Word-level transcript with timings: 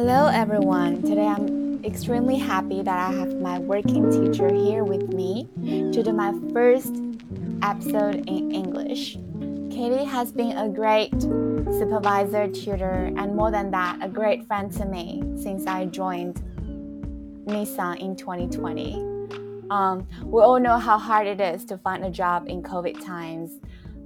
Hello, 0.00 0.28
everyone. 0.28 1.02
Today 1.02 1.26
I'm 1.26 1.84
extremely 1.84 2.36
happy 2.36 2.82
that 2.82 2.98
I 3.10 3.12
have 3.14 3.34
my 3.40 3.58
working 3.58 4.08
teacher 4.12 4.48
here 4.54 4.84
with 4.84 5.12
me 5.12 5.48
to 5.92 6.04
do 6.04 6.12
my 6.12 6.32
first 6.52 7.02
episode 7.62 8.14
in 8.28 8.52
English. 8.52 9.18
Katie 9.72 10.04
has 10.04 10.30
been 10.30 10.56
a 10.56 10.68
great 10.68 11.10
supervisor, 11.20 12.46
tutor, 12.46 13.12
and 13.16 13.34
more 13.34 13.50
than 13.50 13.72
that, 13.72 13.98
a 14.00 14.08
great 14.08 14.46
friend 14.46 14.70
to 14.74 14.86
me 14.86 15.20
since 15.34 15.66
I 15.66 15.86
joined 15.86 16.40
Nissan 17.46 17.98
in 17.98 18.14
2020. 18.14 19.02
Um, 19.68 20.06
we 20.22 20.40
all 20.40 20.60
know 20.60 20.78
how 20.78 20.96
hard 20.96 21.26
it 21.26 21.40
is 21.40 21.64
to 21.64 21.76
find 21.76 22.04
a 22.04 22.10
job 22.10 22.46
in 22.46 22.62
COVID 22.62 23.04
times 23.04 23.58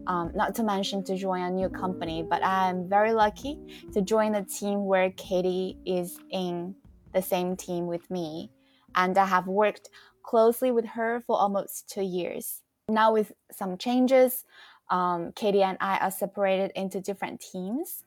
um, 0.06 0.32
not 0.34 0.54
to 0.56 0.62
mention 0.62 1.04
to 1.04 1.16
join 1.16 1.42
a 1.42 1.50
new 1.50 1.68
company. 1.68 2.24
But 2.28 2.44
I'm 2.44 2.88
very 2.88 3.12
lucky 3.12 3.58
to 3.92 4.02
join 4.02 4.32
the 4.32 4.42
team 4.42 4.84
where 4.84 5.10
Katie 5.12 5.79
is 5.86 6.18
in 6.30 6.74
the 7.12 7.22
same 7.22 7.56
team 7.56 7.86
with 7.86 8.10
me. 8.10 8.50
And 8.94 9.16
I 9.16 9.26
have 9.26 9.46
worked 9.46 9.88
closely 10.22 10.70
with 10.70 10.84
her 10.86 11.22
for 11.26 11.36
almost 11.36 11.88
two 11.88 12.02
years. 12.02 12.62
Now, 12.88 13.12
with 13.12 13.32
some 13.50 13.79
changes, 13.79 14.44
um, 14.90 15.32
Katie 15.34 15.62
and 15.62 15.79
I 15.80 15.98
are 15.98 16.10
separated 16.10 16.72
into 16.74 17.00
different 17.00 17.40
teams, 17.40 18.04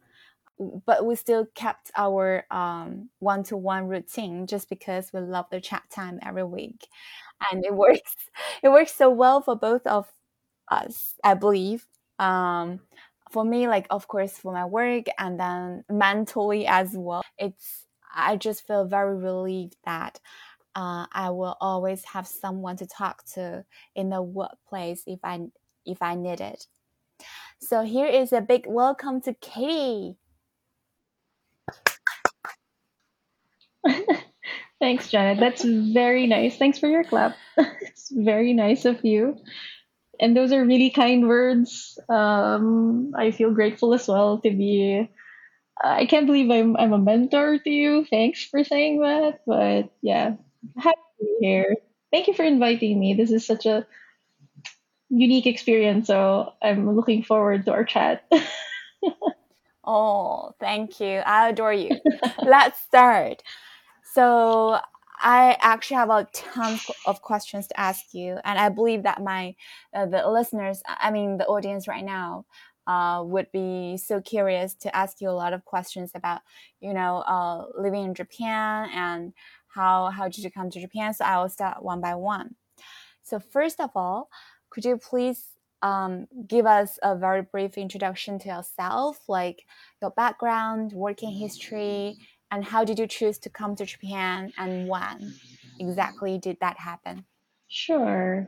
but 0.86 1.06
we 1.06 1.16
still 1.16 1.48
kept 1.56 1.92
our 1.98 2.46
one 3.20 3.44
to 3.44 3.58
one 3.58 3.88
routine 3.88 4.48
just 4.48 4.70
because 4.70 5.12
we 5.12 5.20
love 5.20 5.46
the 5.50 5.60
chat 5.60 5.84
time 5.90 6.20
every 6.22 6.44
week. 6.44 6.88
And 7.52 7.66
it 7.66 7.74
works. 7.74 8.16
It 8.64 8.70
works 8.70 8.94
so 8.94 9.10
well 9.10 9.42
for 9.42 9.56
both 9.56 9.86
of 9.86 10.12
us, 10.70 11.16
I 11.24 11.34
believe. 11.34 11.88
Um, 12.20 12.80
for 13.32 13.44
me, 13.44 13.68
like 13.68 13.88
of 13.90 14.08
course 14.08 14.34
for 14.34 14.54
my 14.54 14.66
work 14.66 15.06
and 15.18 15.40
then 15.40 15.84
mentally 15.90 16.68
as 16.68 16.92
well, 16.94 17.24
it's 17.38 17.86
I 18.16 18.38
just 18.38 18.66
feel 18.66 18.86
very 18.86 19.18
relieved 19.18 19.76
that 19.86 20.20
uh, 20.76 21.06
I 21.12 21.30
will 21.32 21.58
always 21.60 22.04
have 22.06 22.28
someone 22.28 22.78
to 22.78 22.86
talk 22.86 23.26
to 23.34 23.66
in 23.96 24.10
the 24.10 24.22
workplace 24.22 25.04
if 25.08 25.20
I 25.24 25.48
if 25.86 26.02
I 26.02 26.16
need 26.16 26.42
it. 26.42 26.68
So 27.60 27.84
here 27.84 28.08
is 28.08 28.34
a 28.34 28.42
big 28.42 28.66
welcome 28.68 29.22
to 29.22 29.34
Katie. 29.34 30.18
Thanks, 34.80 35.10
Janet. 35.10 35.40
That's 35.40 35.64
very 35.64 36.28
nice. 36.28 36.58
Thanks 36.58 36.78
for 36.80 36.88
your 36.88 37.04
clap. 37.04 37.36
it's 37.58 38.12
very 38.12 38.54
nice 38.54 38.86
of 38.86 39.04
you 39.04 39.38
and 40.20 40.36
those 40.36 40.52
are 40.52 40.66
really 40.66 40.90
kind 40.90 41.28
words. 41.28 42.00
Um, 42.10 43.14
I 43.18 43.32
feel 43.32 43.52
grateful 43.52 43.94
as 43.94 44.08
well 44.08 44.40
to 44.40 44.50
be. 44.50 45.10
I 45.84 46.06
can't 46.06 46.26
believe 46.26 46.50
I'm 46.50 46.78
I'm 46.78 46.94
a 46.94 46.98
mentor 46.98 47.60
to 47.60 47.70
you. 47.70 48.06
Thanks 48.06 48.44
for 48.46 48.64
saying 48.64 49.02
that. 49.02 49.42
But 49.46 49.92
yeah, 50.02 50.36
happy 50.78 51.02
to 51.20 51.26
be 51.26 51.38
here. 51.46 51.76
Thank 52.12 52.28
you 52.28 52.34
for 52.34 52.44
inviting 52.44 53.00
me. 53.00 53.14
This 53.14 53.32
is 53.32 53.46
such 53.46 53.66
a 53.66 53.86
unique 55.10 55.46
experience. 55.46 56.08
So 56.08 56.54
I'm 56.62 56.96
looking 56.96 57.24
forward 57.24 57.66
to 57.66 57.74
our 57.74 57.84
chat. 57.84 58.24
oh, 59.84 60.54
thank 60.60 61.00
you. 61.00 61.20
I 61.26 61.50
adore 61.50 61.74
you. 61.74 61.92
Let's 62.44 62.80
start. 62.82 63.44
So 64.14 64.80
I 65.26 65.58
actually 65.62 65.98
have 65.98 66.12
a 66.12 66.28
ton 66.34 66.80
of 67.08 67.22
questions 67.22 67.68
to 67.68 67.80
ask 67.80 68.14
you, 68.14 68.38
and 68.46 68.60
I 68.60 68.70
believe 68.70 69.04
that 69.04 69.24
my 69.24 69.56
uh, 69.94 70.06
the 70.06 70.30
listeners, 70.30 70.84
I 70.88 71.12
mean 71.12 71.38
the 71.38 71.48
audience 71.48 71.88
right 71.88 72.06
now, 72.06 72.46
uh, 72.88 73.24
would 73.26 73.52
be 73.52 73.98
so 73.98 74.22
curious 74.22 74.76
to 74.76 74.96
ask 74.96 75.22
you 75.22 75.30
a 75.30 75.32
lot 75.32 75.54
of 75.54 75.66
questions 75.66 76.12
about 76.16 76.42
you 76.80 76.94
know 76.94 77.18
uh, 77.28 77.66
living 77.78 78.04
in 78.06 78.14
Japan 78.14 78.90
and 78.94 79.34
how 79.68 80.12
how 80.12 80.30
did 80.30 80.44
you 80.44 80.52
come 80.52 80.70
to 80.70 80.80
Japan. 80.80 81.14
So 81.14 81.26
I 81.26 81.40
will 81.42 81.50
start 81.50 81.84
one 81.84 82.02
by 82.02 82.16
one. 82.16 82.56
So 83.24 83.40
first 83.40 83.80
of 83.80 83.92
all, 83.96 84.30
could 84.70 84.86
you 84.86 84.98
please 84.98 85.46
um, 85.82 86.28
give 86.48 86.66
us 86.66 87.00
a 87.04 87.16
very 87.16 87.42
brief 87.42 87.78
introduction 87.78 88.40
to 88.40 88.48
yourself, 88.50 89.20
like 89.28 89.66
your 90.02 90.12
background, 90.12 90.94
working 90.94 91.32
history, 91.32 92.18
and 92.56 92.64
how 92.64 92.86
did 92.86 92.98
you 92.98 93.06
choose 93.06 93.38
to 93.38 93.50
come 93.50 93.76
to 93.76 93.86
Japan 93.86 94.54
and 94.58 94.88
when 94.88 95.36
exactly 95.78 96.38
did 96.38 96.58
that 96.62 96.80
happen? 96.80 97.26
Sure. 97.68 98.48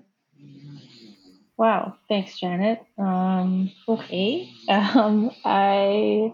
Wow, 1.58 1.98
thanks, 2.08 2.40
Janet. 2.40 2.80
Um, 2.98 3.70
okay. 3.88 4.50
Um, 4.70 5.32
I 5.44 6.34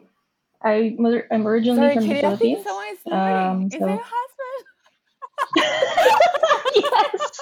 I 0.64 0.96
I'm 1.32 1.48
originally 1.48 1.80
Sorry, 1.80 1.96
from 1.96 2.08
the 2.08 2.16
Philippines. 2.22 2.68
Um, 3.12 3.68
Is 3.68 3.80
so... 3.80 3.88
your 3.88 4.02
husband? 4.06 4.66
yes. 6.76 7.40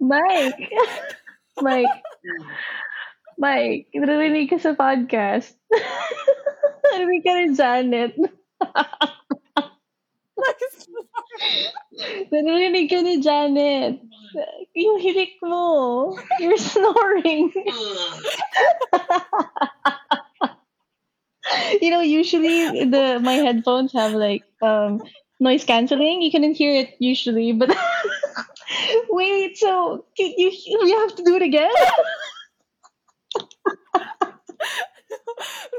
Mike. 0.00 0.72
Mike. 1.60 2.02
Mike, 3.36 3.92
narinig 3.92 4.48
ka 4.48 4.56
sa 4.56 4.72
podcast. 4.72 5.52
narinig 6.96 7.22
ka 7.24 7.32
ni 7.36 7.54
Janet. 7.54 8.12
narinig 12.32 12.88
ka 12.88 13.00
ni 13.04 13.20
Janet. 13.20 14.00
Yung 14.74 14.98
hilik 15.00 15.36
mo. 15.42 16.16
You're 16.40 16.56
snoring. 16.56 17.52
you 21.80 21.90
know, 21.90 22.00
usually 22.00 22.84
the 22.84 23.20
my 23.22 23.34
headphones 23.34 23.92
have 23.92 24.12
like 24.12 24.42
um 24.62 25.02
noise 25.40 25.64
canceling. 25.64 26.22
You 26.22 26.30
couldn't 26.30 26.56
hear 26.56 26.72
it 26.72 26.94
usually, 26.98 27.52
but 27.52 27.76
wait, 29.10 29.58
so 29.58 30.04
you 30.18 30.50
you 30.52 30.98
have 31.00 31.16
to 31.16 31.24
do 31.24 31.36
it 31.36 31.42
again? 31.42 31.70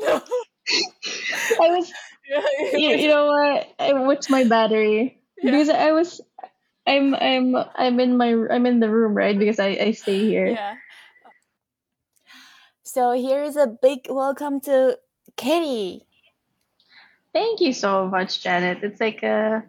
no. 0.01 0.21
I 1.61 1.69
was, 1.69 1.91
you, 2.73 2.89
you 2.89 3.07
know 3.07 3.27
what? 3.27 3.67
I, 3.79 3.93
what's 3.93 4.29
my 4.29 4.43
battery? 4.43 5.21
Yeah. 5.41 5.51
Because 5.51 5.69
I 5.69 5.91
was, 5.91 6.21
I'm, 6.85 7.15
I'm, 7.15 7.55
I'm 7.75 7.99
in 7.99 8.17
my, 8.17 8.35
I'm 8.49 8.65
in 8.65 8.79
the 8.79 8.89
room, 8.89 9.13
right? 9.13 9.37
Because 9.37 9.59
I, 9.59 9.67
I 9.67 9.91
stay 9.91 10.19
here. 10.19 10.47
Yeah. 10.47 10.75
So 12.83 13.11
here's 13.11 13.57
a 13.57 13.67
big 13.67 14.07
welcome 14.09 14.61
to 14.61 14.97
Katie. 15.35 16.05
Thank 17.33 17.59
you 17.59 17.73
so 17.73 18.07
much, 18.07 18.41
Janet. 18.41 18.81
It's 18.81 19.01
like 19.01 19.23
uh, 19.23 19.61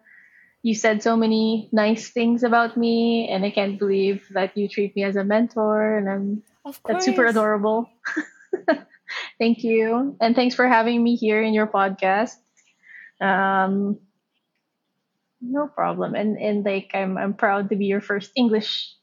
you 0.63 0.75
said 0.75 1.03
so 1.03 1.17
many 1.17 1.69
nice 1.73 2.11
things 2.11 2.43
about 2.43 2.77
me, 2.77 3.29
and 3.29 3.45
I 3.45 3.51
can't 3.51 3.79
believe 3.79 4.27
that 4.31 4.57
you 4.57 4.69
treat 4.69 4.95
me 4.97 5.03
as 5.03 5.17
a 5.17 5.25
mentor, 5.25 5.99
and 5.99 6.09
I'm 6.09 6.43
that's 6.87 7.05
super 7.05 7.27
adorable. 7.27 7.91
Thank 9.39 9.65
you. 9.65 10.17
And 10.21 10.35
thanks 10.35 10.55
for 10.55 10.69
having 10.69 11.03
me 11.03 11.17
here 11.17 11.43
in 11.43 11.55
your 11.55 11.67
podcast. 11.67 12.37
Um, 13.21 13.99
no 15.41 15.69
problem. 15.69 16.15
And 16.15 16.37
and 16.39 16.65
like 16.65 16.91
I'm 16.95 17.17
I'm 17.17 17.35
proud 17.35 17.71
to 17.71 17.77
be 17.77 17.87
your 17.87 18.01
first 18.01 18.33
English 18.37 18.95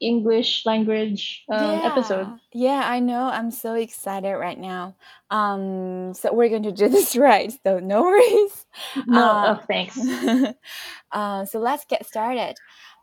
English 0.00 0.64
language 0.64 1.44
um, 1.48 1.60
yeah. 1.60 1.86
episode. 1.86 2.28
Yeah, 2.52 2.82
I 2.84 3.00
know. 3.00 3.24
I'm 3.24 3.50
so 3.50 3.74
excited 3.74 4.34
right 4.36 4.58
now. 4.58 4.94
Um, 5.30 6.14
so 6.14 6.32
we're 6.32 6.48
going 6.48 6.62
to 6.64 6.72
do 6.72 6.88
this 6.96 7.16
right. 7.16 7.52
So 7.64 7.80
no 7.80 8.02
worries. 8.02 8.66
No, 9.06 9.22
uh, 9.22 9.56
oh, 9.58 9.64
thanks. 9.66 9.98
uh, 11.12 11.44
so 11.44 11.58
let's 11.58 11.84
get 11.84 12.06
started. 12.06 12.54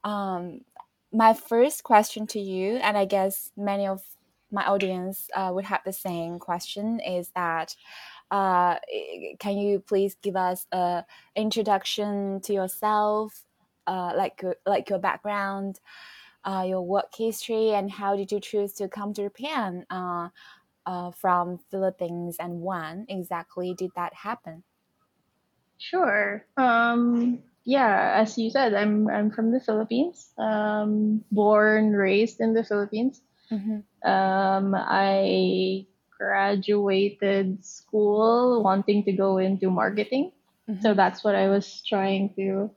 Um, 0.03 0.61
my 1.11 1.33
first 1.33 1.83
question 1.83 2.27
to 2.27 2.39
you, 2.39 2.77
and 2.77 2.97
I 2.97 3.05
guess 3.05 3.51
many 3.55 3.85
of 3.85 4.01
my 4.53 4.66
audience 4.66 5.30
uh, 5.36 5.52
would 5.53 5.66
have 5.66 5.81
the 5.84 5.91
same 5.91 6.40
question 6.40 7.00
is 7.00 7.29
that 7.35 7.76
uh, 8.32 8.76
can 9.40 9.58
you 9.58 9.79
please 9.79 10.16
give 10.22 10.35
us 10.35 10.66
a 10.72 11.03
introduction 11.35 12.40
to 12.41 12.53
yourself 12.53 13.44
uh, 13.88 14.14
like 14.16 14.44
like 14.66 14.90
your 14.90 15.00
background 15.00 15.79
uh, 16.46 16.64
your 16.67 16.82
work 16.82 17.14
history 17.17 17.72
and 17.72 17.91
how 17.91 18.16
did 18.16 18.32
you 18.32 18.40
choose 18.40 18.73
to 18.73 18.88
come 18.88 19.14
to 19.14 19.23
japan 19.23 19.85
uh, 19.90 20.29
uh, 20.85 21.11
from 21.11 21.58
philippines 21.72 22.38
and 22.40 22.61
when 22.61 23.06
exactly 23.09 23.73
did 23.73 23.91
that 23.96 24.14
happen? 24.14 24.64
Sure. 25.78 26.46
Um, 26.58 27.44
yeah 27.66 28.20
as 28.20 28.38
you 28.38 28.49
said 28.49 28.73
i'm 28.73 29.08
i'm 29.08 29.32
from 29.32 29.52
the 29.52 29.59
philippines. 29.59 30.34
Um, 30.38 31.23
born 31.32 31.94
raised 31.94 32.41
in 32.41 32.53
the 32.53 32.64
philippines 32.64 33.22
Mm-hmm. 33.53 34.09
Um, 34.09 34.76
I 34.76 35.85
graduated 36.17 37.64
school 37.66 38.64
wanting 38.64 39.03
to 39.05 39.11
go 39.11 39.38
into 39.38 39.70
marketing. 39.70 40.32
Mm-hmm. 40.70 40.82
So 40.82 40.94
that's 40.94 41.23
what 41.23 41.35
I 41.35 41.50
was 41.50 41.84
trying 41.88 42.34
to 42.35 42.72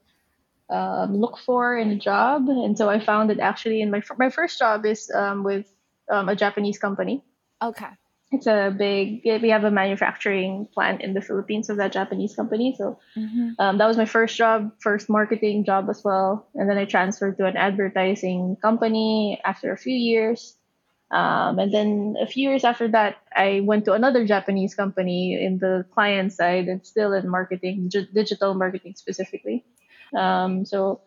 um, 0.69 1.15
look 1.15 1.37
for 1.37 1.77
in 1.77 1.91
a 1.91 1.99
job. 1.99 2.49
And 2.49 2.77
so 2.77 2.89
I 2.89 2.99
found 2.99 3.31
it 3.31 3.39
actually 3.39 3.81
in 3.81 3.89
my 3.89 4.01
my 4.17 4.29
first 4.29 4.59
job 4.59 4.85
is 4.85 5.09
um, 5.13 5.43
with 5.43 5.65
um, 6.11 6.29
a 6.29 6.35
Japanese 6.35 6.77
company. 6.77 7.23
Okay. 7.61 7.89
it's 8.31 8.47
a 8.47 8.75
big 8.77 9.21
we 9.23 9.49
have 9.49 9.63
a 9.63 9.71
manufacturing 9.71 10.67
plant 10.73 11.01
in 11.01 11.13
the 11.13 11.21
philippines 11.21 11.69
of 11.69 11.77
that 11.77 11.93
japanese 11.93 12.35
company 12.35 12.75
so 12.77 12.99
mm-hmm. 13.15 13.51
um, 13.59 13.77
that 13.77 13.87
was 13.87 13.95
my 13.95 14.05
first 14.05 14.35
job 14.35 14.71
first 14.79 15.09
marketing 15.09 15.63
job 15.63 15.89
as 15.89 16.03
well 16.03 16.47
and 16.55 16.69
then 16.69 16.77
i 16.77 16.83
transferred 16.83 17.37
to 17.37 17.45
an 17.45 17.55
advertising 17.55 18.57
company 18.61 19.39
after 19.45 19.71
a 19.71 19.77
few 19.77 19.95
years 19.95 20.56
um, 21.11 21.59
and 21.59 21.73
then 21.73 22.15
a 22.19 22.27
few 22.27 22.49
years 22.49 22.63
after 22.63 22.87
that 22.87 23.17
i 23.35 23.61
went 23.63 23.85
to 23.85 23.93
another 23.93 24.25
japanese 24.25 24.75
company 24.75 25.33
in 25.41 25.57
the 25.59 25.85
client 25.93 26.33
side 26.33 26.67
and 26.67 26.85
still 26.85 27.13
in 27.13 27.29
marketing 27.29 27.89
digital 28.13 28.53
marketing 28.53 28.93
specifically 28.95 29.63
um, 30.15 30.65
so 30.65 31.01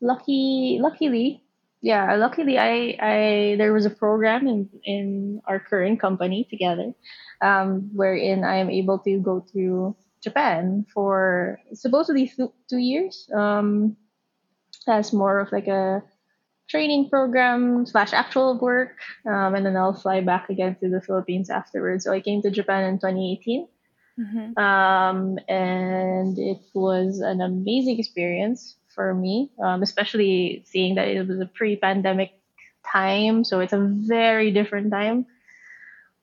lucky 0.00 0.78
luckily 0.80 1.42
yeah, 1.82 2.14
luckily 2.16 2.58
I 2.58 2.96
I 3.00 3.54
there 3.56 3.72
was 3.72 3.86
a 3.86 3.90
program 3.90 4.46
in 4.46 4.68
in 4.84 5.42
our 5.46 5.58
current 5.58 6.00
company 6.00 6.46
together, 6.50 6.92
um, 7.40 7.90
wherein 7.94 8.44
I 8.44 8.56
am 8.56 8.68
able 8.68 8.98
to 9.00 9.18
go 9.18 9.44
to 9.52 9.96
Japan 10.22 10.84
for 10.92 11.58
supposedly 11.72 12.30
two 12.68 12.78
years. 12.78 13.28
Um, 13.34 13.96
as 14.88 15.12
more 15.12 15.40
of 15.40 15.52
like 15.52 15.68
a 15.68 16.02
training 16.70 17.10
program 17.10 17.84
slash 17.84 18.12
actual 18.12 18.58
work, 18.58 18.96
um, 19.26 19.54
and 19.54 19.66
then 19.66 19.76
I'll 19.76 19.92
fly 19.92 20.20
back 20.20 20.48
again 20.48 20.76
to 20.80 20.88
the 20.88 21.00
Philippines 21.00 21.50
afterwards. 21.50 22.04
So 22.04 22.12
I 22.12 22.20
came 22.20 22.40
to 22.42 22.50
Japan 22.50 22.84
in 22.84 22.98
2018. 22.98 23.68
Mm-hmm. 24.18 24.58
Um, 24.58 25.38
and 25.48 26.38
it 26.38 26.60
was 26.74 27.20
an 27.20 27.40
amazing 27.40 27.98
experience 27.98 28.76
for 28.94 29.14
me, 29.14 29.50
um, 29.62 29.82
especially 29.82 30.62
seeing 30.66 30.94
that 30.94 31.08
it 31.08 31.26
was 31.26 31.40
a 31.40 31.46
pre-pandemic 31.46 32.32
time, 32.86 33.44
so 33.44 33.60
it's 33.60 33.72
a 33.72 33.90
very 34.06 34.50
different 34.50 34.90
time 34.90 35.26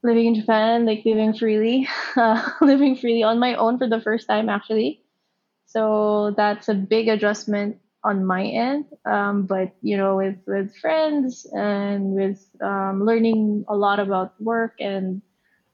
living 0.04 0.28
in 0.28 0.36
Japan, 0.36 0.86
like 0.86 1.04
living 1.06 1.34
freely, 1.34 1.88
uh, 2.16 2.50
living 2.62 2.96
freely 2.96 3.24
on 3.24 3.40
my 3.40 3.56
own 3.56 3.78
for 3.78 3.88
the 3.88 4.00
first 4.00 4.28
time 4.28 4.50
actually. 4.50 5.02
So 5.66 6.34
that's 6.38 6.70
a 6.70 6.74
big 6.74 7.08
adjustment 7.10 7.78
on 8.04 8.26
my 8.26 8.46
end. 8.46 8.86
Um, 9.06 9.46
but 9.46 9.76
you 9.82 9.98
know, 9.98 10.18
with 10.18 10.38
with 10.46 10.76
friends 10.78 11.48
and 11.54 12.14
with 12.14 12.46
um, 12.62 13.04
learning 13.04 13.66
a 13.68 13.76
lot 13.76 14.00
about 14.00 14.40
work 14.42 14.76
and 14.80 15.22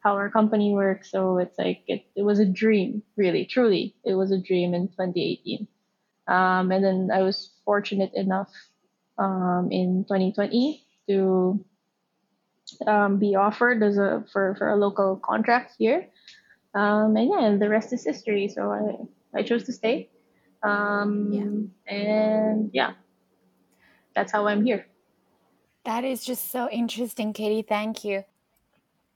how 0.03 0.13
our 0.13 0.29
company 0.29 0.73
works. 0.73 1.11
So 1.11 1.37
it's 1.37 1.57
like 1.57 1.83
it, 1.87 2.05
it 2.15 2.23
was 2.23 2.39
a 2.39 2.45
dream, 2.45 3.03
really, 3.15 3.45
truly. 3.45 3.95
It 4.03 4.15
was 4.15 4.31
a 4.31 4.37
dream 4.37 4.73
in 4.73 4.89
2018. 4.89 5.67
Um, 6.27 6.71
and 6.71 6.83
then 6.83 7.09
I 7.13 7.21
was 7.21 7.51
fortunate 7.65 8.11
enough 8.13 8.51
um, 9.17 9.69
in 9.71 10.03
2020 10.03 10.85
to 11.09 11.65
um, 12.87 13.17
be 13.19 13.35
offered 13.35 13.81
as 13.81 13.97
a 13.97 14.25
for, 14.31 14.55
for 14.57 14.69
a 14.69 14.75
local 14.75 15.17
contract 15.17 15.73
here. 15.77 16.09
Um, 16.75 17.15
and 17.15 17.29
yeah, 17.29 17.45
and 17.45 17.61
the 17.61 17.69
rest 17.69 17.93
is 17.93 18.03
history. 18.03 18.49
So 18.49 18.71
I, 18.71 19.39
I 19.39 19.43
chose 19.43 19.63
to 19.65 19.73
stay. 19.73 20.09
Um, 20.63 21.31
yeah. 21.31 21.93
And 21.93 22.69
yeah, 22.73 22.93
that's 24.15 24.31
how 24.31 24.47
I'm 24.47 24.65
here. 24.65 24.87
That 25.85 26.05
is 26.05 26.23
just 26.23 26.51
so 26.51 26.69
interesting, 26.69 27.33
Katie. 27.33 27.61
Thank 27.61 28.05
you. 28.05 28.23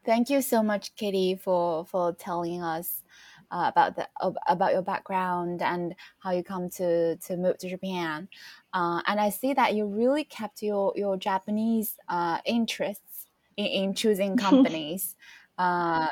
Thank 0.06 0.30
you 0.30 0.42
so 0.42 0.62
much, 0.62 0.96
Katie, 0.96 1.36
for, 1.36 1.86
for 1.86 2.14
telling 2.14 2.62
us 2.62 3.04
uh, 3.52 3.72
about 3.72 3.96
the 3.96 4.08
about 4.48 4.74
your 4.74 4.82
background 4.82 5.62
and 5.62 5.96
how 6.20 6.32
you 6.32 6.44
come 6.44 6.70
to 6.70 7.16
to 7.18 7.38
move 7.38 7.58
to 7.60 7.70
Japan. 7.70 8.28
Uh, 8.74 9.02
and 9.08 9.20
I 9.20 9.30
see 9.30 9.54
that 9.54 9.76
you 9.76 9.86
really 9.86 10.24
kept 10.24 10.62
your 10.62 10.94
your 10.96 11.18
Japanese 11.18 11.96
uh, 12.10 12.40
interests 12.46 13.26
in, 13.56 13.66
in 13.66 13.94
choosing 13.94 14.38
companies. 14.48 15.16
Uh 15.58 16.08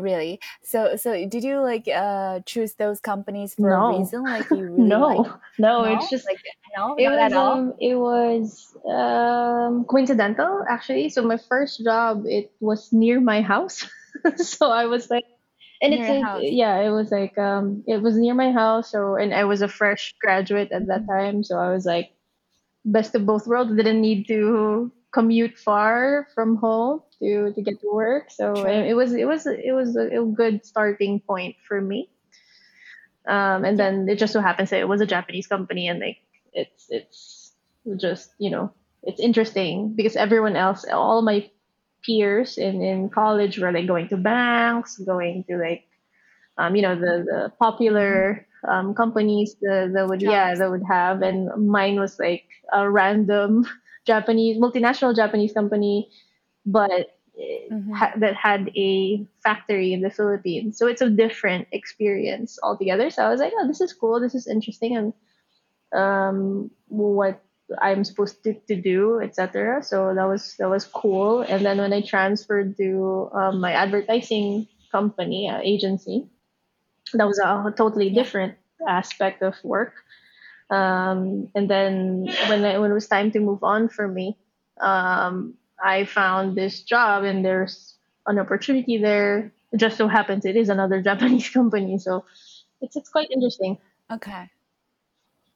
really? 0.00 0.40
So 0.62 0.96
so 0.96 1.12
did 1.26 1.44
you 1.44 1.60
like 1.60 1.86
uh 1.88 2.40
choose 2.46 2.74
those 2.74 3.00
companies 3.00 3.54
for 3.54 3.70
no. 3.70 3.94
a 3.94 3.98
reason? 3.98 4.24
Like 4.24 4.50
you 4.50 4.56
really 4.70 4.82
no. 4.82 5.00
like, 5.00 5.26
no. 5.58 5.82
No 5.82 5.84
it's 5.84 6.10
just 6.10 6.26
like 6.26 6.38
no? 6.76 6.96
it 6.98 7.08
was 7.08 7.32
um, 7.32 7.74
it 7.80 7.94
was 7.94 8.76
um 8.88 9.84
coincidental 9.84 10.64
actually. 10.68 11.08
So 11.10 11.22
my 11.22 11.36
first 11.36 11.84
job 11.84 12.24
it 12.26 12.52
was 12.60 12.92
near 12.92 13.20
my 13.20 13.40
house. 13.40 13.86
So 14.36 14.72
i 14.72 14.86
was 14.86 15.10
like 15.10 15.26
and 15.80 15.94
it's 15.94 16.08
like, 16.08 16.42
yeah 16.42 16.80
it 16.80 16.90
was 16.90 17.12
like 17.12 17.38
um 17.38 17.84
it 17.86 18.02
was 18.02 18.16
near 18.16 18.34
my 18.34 18.50
house. 18.50 18.90
So 18.90 19.14
and 19.14 19.32
i 19.32 19.44
was 19.44 19.62
a 19.62 19.68
fresh 19.68 20.14
graduate 20.20 20.72
at 20.72 20.88
that 20.88 21.06
time. 21.06 21.44
So 21.44 21.56
i 21.56 21.70
was 21.70 21.86
like 21.86 22.10
best 22.84 23.14
of 23.14 23.26
both 23.26 23.46
worlds. 23.46 23.76
Didn't 23.76 24.00
need 24.00 24.26
to 24.26 24.90
commute 25.12 25.56
far 25.56 26.26
from 26.34 26.56
home 26.56 27.02
to 27.20 27.52
to 27.52 27.62
get 27.62 27.80
to 27.80 27.90
work 27.92 28.30
so 28.30 28.52
it, 28.66 28.88
it 28.88 28.94
was 28.94 29.12
it 29.12 29.26
was 29.26 29.46
it 29.46 29.72
was 29.72 29.96
a, 29.96 30.22
a, 30.22 30.24
good 30.26 30.64
starting 30.64 31.20
point 31.20 31.56
for 31.66 31.80
me 31.80 32.08
um 33.26 33.64
and 33.64 33.78
then 33.78 34.08
it 34.08 34.18
just 34.18 34.32
so 34.32 34.40
happens 34.40 34.70
that 34.70 34.80
it 34.80 34.88
was 34.88 35.00
a 35.00 35.06
japanese 35.06 35.46
company 35.46 35.88
and 35.88 36.00
like 36.00 36.18
it's 36.52 36.86
it's 36.90 37.52
just 37.96 38.30
you 38.38 38.50
know 38.50 38.72
it's 39.02 39.20
interesting 39.20 39.94
because 39.94 40.16
everyone 40.16 40.56
else 40.56 40.84
all 40.92 41.22
my 41.22 41.50
peers 42.04 42.58
in, 42.58 42.82
in 42.82 43.08
college 43.08 43.58
were 43.58 43.72
like 43.72 43.86
going 43.86 44.08
to 44.08 44.16
banks, 44.16 44.98
going 44.98 45.44
to 45.48 45.56
like, 45.58 45.84
um, 46.56 46.74
you 46.74 46.82
know, 46.82 46.94
the, 46.94 47.24
the 47.24 47.52
popular 47.58 48.46
um, 48.68 48.94
companies 48.94 49.56
that, 49.60 49.92
that 49.94 50.08
would, 50.08 50.20
Jobs. 50.20 50.32
yeah, 50.32 50.54
that 50.54 50.70
would 50.70 50.82
have. 50.88 51.22
And 51.22 51.68
mine 51.68 51.98
was 51.98 52.18
like 52.18 52.44
a 52.72 52.90
random 52.90 53.66
Japanese, 54.06 54.58
multinational 54.58 55.14
Japanese 55.14 55.52
company, 55.52 56.10
but 56.68 57.16
mm-hmm. 57.72 57.92
ha- 57.92 58.12
that 58.16 58.34
had 58.36 58.70
a 58.76 59.26
factory 59.42 59.92
in 59.92 60.02
the 60.02 60.10
Philippines. 60.10 60.78
So 60.78 60.86
it's 60.86 61.00
a 61.00 61.08
different 61.08 61.68
experience 61.72 62.58
altogether. 62.62 63.10
So 63.10 63.24
I 63.24 63.30
was 63.30 63.40
like, 63.40 63.52
oh, 63.56 63.66
this 63.66 63.80
is 63.80 63.92
cool. 63.92 64.20
This 64.20 64.34
is 64.34 64.46
interesting. 64.46 64.96
And 64.96 65.12
um, 65.92 66.70
what 66.88 67.42
I'm 67.80 68.04
supposed 68.04 68.44
to, 68.44 68.54
to 68.68 68.76
do, 68.76 69.20
etc. 69.20 69.82
So 69.82 70.14
that 70.14 70.24
was 70.24 70.56
that 70.58 70.68
was 70.68 70.84
cool. 70.84 71.40
And 71.40 71.64
then 71.64 71.78
when 71.78 71.92
I 71.92 72.02
transferred 72.02 72.76
to 72.76 73.30
um, 73.32 73.60
my 73.60 73.72
advertising 73.72 74.68
company 74.92 75.48
uh, 75.48 75.60
agency, 75.62 76.28
that 77.14 77.26
was 77.26 77.38
a 77.38 77.72
totally 77.76 78.10
different 78.10 78.56
aspect 78.86 79.42
of 79.42 79.56
work. 79.64 79.94
Um, 80.70 81.48
and 81.54 81.68
then 81.68 82.28
when 82.48 82.64
I, 82.64 82.78
when 82.78 82.90
it 82.90 82.94
was 82.94 83.08
time 83.08 83.30
to 83.32 83.40
move 83.40 83.64
on 83.64 83.88
for 83.88 84.06
me, 84.06 84.36
um, 84.80 85.54
I 85.82 86.04
found 86.04 86.56
this 86.56 86.82
job 86.82 87.24
and 87.24 87.44
there's 87.44 87.94
an 88.26 88.38
opportunity 88.38 88.98
there. 88.98 89.52
It 89.72 89.78
just 89.78 89.96
so 89.96 90.08
happens 90.08 90.44
it 90.44 90.56
is 90.56 90.68
another 90.68 91.02
Japanese 91.10 91.48
company, 91.50 91.98
so 91.98 92.24
it's 92.80 92.96
it's 92.96 93.10
quite 93.10 93.30
interesting. 93.30 93.78
Okay. 94.10 94.50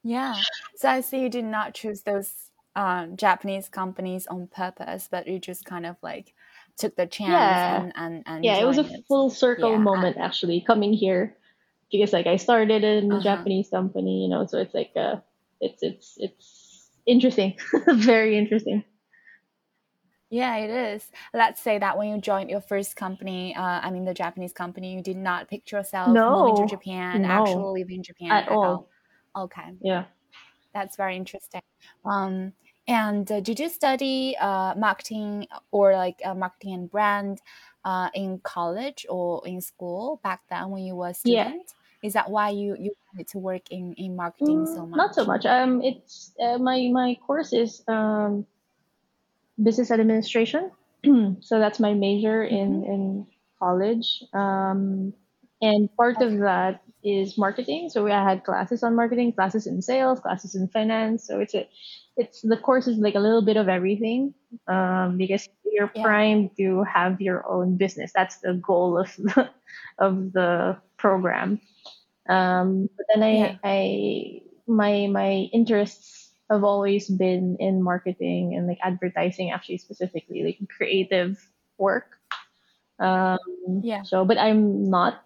Yeah. 0.02 0.34
So 0.76 0.88
I 0.88 1.00
see 1.00 1.20
you 1.20 1.28
did 1.28 1.44
not 1.44 1.74
choose 1.74 2.02
those 2.02 2.32
um, 2.74 3.16
Japanese 3.16 3.68
companies 3.68 4.26
on 4.26 4.48
purpose, 4.48 5.08
but 5.10 5.26
you 5.26 5.38
just 5.38 5.64
kind 5.64 5.86
of 5.86 5.96
like 6.02 6.34
took 6.76 6.96
the 6.96 7.06
chance 7.06 7.30
yeah. 7.30 7.82
and, 7.82 7.92
and, 7.96 8.22
and 8.26 8.44
yeah, 8.44 8.58
it 8.58 8.64
was 8.64 8.78
a 8.78 8.84
it. 8.84 9.04
full 9.06 9.30
circle 9.30 9.72
yeah. 9.72 9.78
moment 9.78 10.16
actually 10.16 10.60
coming 10.60 10.92
here 10.92 11.36
because 11.90 12.12
like 12.12 12.26
I 12.26 12.36
started 12.36 12.82
in 12.82 13.12
a 13.12 13.16
uh-huh. 13.16 13.22
Japanese 13.22 13.68
company, 13.68 14.22
you 14.22 14.28
know, 14.28 14.46
so 14.46 14.58
it's 14.58 14.74
like 14.74 14.92
uh 14.96 15.16
it's 15.60 15.82
it's 15.82 16.14
it's 16.16 16.88
interesting. 17.06 17.56
Very 17.86 18.38
interesting. 18.38 18.84
Yeah, 20.32 20.56
it 20.56 20.70
is. 20.70 21.10
Let's 21.34 21.60
say 21.60 21.78
that 21.78 21.98
when 21.98 22.08
you 22.08 22.18
joined 22.18 22.48
your 22.48 22.62
first 22.62 22.96
company, 22.96 23.54
uh, 23.54 23.80
I 23.82 23.90
mean 23.90 24.06
the 24.06 24.14
Japanese 24.14 24.54
company, 24.54 24.94
you 24.94 25.02
did 25.02 25.18
not 25.18 25.46
picture 25.46 25.76
yourself 25.76 26.08
no, 26.08 26.46
moving 26.46 26.66
to 26.66 26.74
Japan, 26.74 27.20
no, 27.20 27.28
actually 27.28 27.82
living 27.82 27.96
in 27.96 28.02
Japan 28.02 28.32
at, 28.32 28.44
at 28.44 28.48
all. 28.48 28.88
all. 29.34 29.44
Okay. 29.44 29.74
Yeah. 29.82 30.04
That's 30.72 30.96
very 30.96 31.16
interesting. 31.16 31.60
Um, 32.06 32.54
and 32.88 33.30
uh, 33.30 33.40
did 33.40 33.60
you 33.60 33.68
study 33.68 34.34
uh, 34.40 34.74
marketing 34.74 35.48
or 35.70 35.92
like 35.92 36.18
uh, 36.24 36.34
marketing 36.34 36.74
and 36.74 36.90
brand 36.90 37.42
uh, 37.84 38.08
in 38.14 38.38
college 38.38 39.04
or 39.10 39.46
in 39.46 39.60
school 39.60 40.18
back 40.24 40.40
then 40.48 40.70
when 40.70 40.82
you 40.82 40.96
were 40.96 41.08
a 41.08 41.14
student? 41.14 41.62
Yeah. 41.66 42.08
Is 42.08 42.14
that 42.14 42.30
why 42.30 42.48
you, 42.48 42.74
you 42.80 42.94
wanted 43.12 43.28
to 43.28 43.38
work 43.38 43.70
in, 43.70 43.92
in 43.98 44.16
marketing 44.16 44.64
mm, 44.64 44.74
so 44.74 44.86
much? 44.86 44.96
Not 44.96 45.14
so 45.14 45.26
much. 45.26 45.44
Um, 45.44 45.82
it's 45.82 46.32
uh, 46.42 46.56
my 46.56 46.88
my 46.90 47.16
course 47.24 47.52
is 47.52 47.84
um, 47.86 48.46
business 49.60 49.90
administration, 49.90 50.70
so 51.40 51.58
that's 51.58 51.80
my 51.80 51.94
major 51.94 52.44
in 52.44 52.82
mm-hmm. 52.82 52.92
in 52.92 53.26
college. 53.58 54.22
Um, 54.32 55.14
and 55.60 55.88
part 55.96 56.20
of 56.20 56.38
that 56.40 56.82
is 57.04 57.38
marketing. 57.38 57.88
So 57.90 58.06
I 58.06 58.22
had 58.22 58.44
classes 58.44 58.82
on 58.82 58.94
marketing, 58.94 59.32
classes 59.32 59.66
in 59.66 59.82
sales, 59.82 60.20
classes 60.20 60.54
in 60.54 60.68
finance. 60.68 61.26
So 61.26 61.40
it's 61.40 61.54
a, 61.54 61.68
it's 62.16 62.42
the 62.42 62.56
course 62.56 62.86
is 62.86 62.98
like 62.98 63.14
a 63.14 63.20
little 63.20 63.42
bit 63.42 63.56
of 63.56 63.68
everything 63.68 64.34
um, 64.66 65.16
because 65.18 65.48
you're 65.64 65.90
yeah. 65.94 66.02
primed 66.02 66.56
to 66.58 66.84
have 66.84 67.20
your 67.20 67.48
own 67.48 67.76
business. 67.76 68.12
That's 68.14 68.38
the 68.38 68.54
goal 68.54 68.98
of 68.98 69.14
the, 69.16 69.50
of 69.98 70.32
the 70.32 70.78
program. 70.96 71.60
Um, 72.28 72.88
but 72.96 73.06
then 73.14 73.22
I, 73.22 73.34
yeah. 73.34 73.56
I 73.64 74.42
my 74.66 75.08
my 75.08 75.30
interests 75.52 76.21
have 76.50 76.64
always 76.64 77.08
been 77.08 77.56
in 77.60 77.82
marketing 77.82 78.54
and 78.56 78.66
like 78.66 78.78
advertising, 78.82 79.50
actually 79.50 79.78
specifically 79.78 80.42
like 80.44 80.58
creative 80.68 81.38
work. 81.78 82.18
Um, 82.98 83.38
Yeah. 83.82 84.02
so, 84.02 84.24
but 84.24 84.38
I'm 84.38 84.90
not 84.90 85.24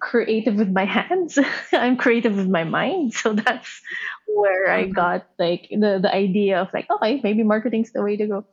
creative 0.00 0.56
with 0.56 0.70
my 0.70 0.84
hands. 0.98 1.38
I'm 1.72 1.96
creative 1.96 2.36
with 2.36 2.48
my 2.48 2.64
mind. 2.64 3.14
So 3.22 3.32
that's 3.32 3.80
where 4.26 4.70
I 4.70 4.86
got 4.86 5.26
like 5.38 5.68
the 5.70 5.98
the 6.02 6.12
idea 6.14 6.60
of 6.60 6.68
like, 6.72 6.88
okay, 6.90 7.20
maybe 7.22 7.42
marketing's 7.42 7.92
the 7.92 8.02
way 8.02 8.16
to 8.16 8.26
go. 8.26 8.44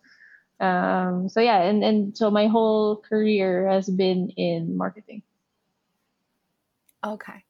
Um, 0.66 1.30
so 1.30 1.42
yeah, 1.42 1.62
and 1.64 1.84
and 1.84 2.18
so 2.18 2.32
my 2.32 2.48
whole 2.48 2.98
career 2.98 3.68
has 3.70 3.90
been 3.90 4.30
in 4.38 4.78
marketing. 4.78 5.24
Okay. 7.04 7.45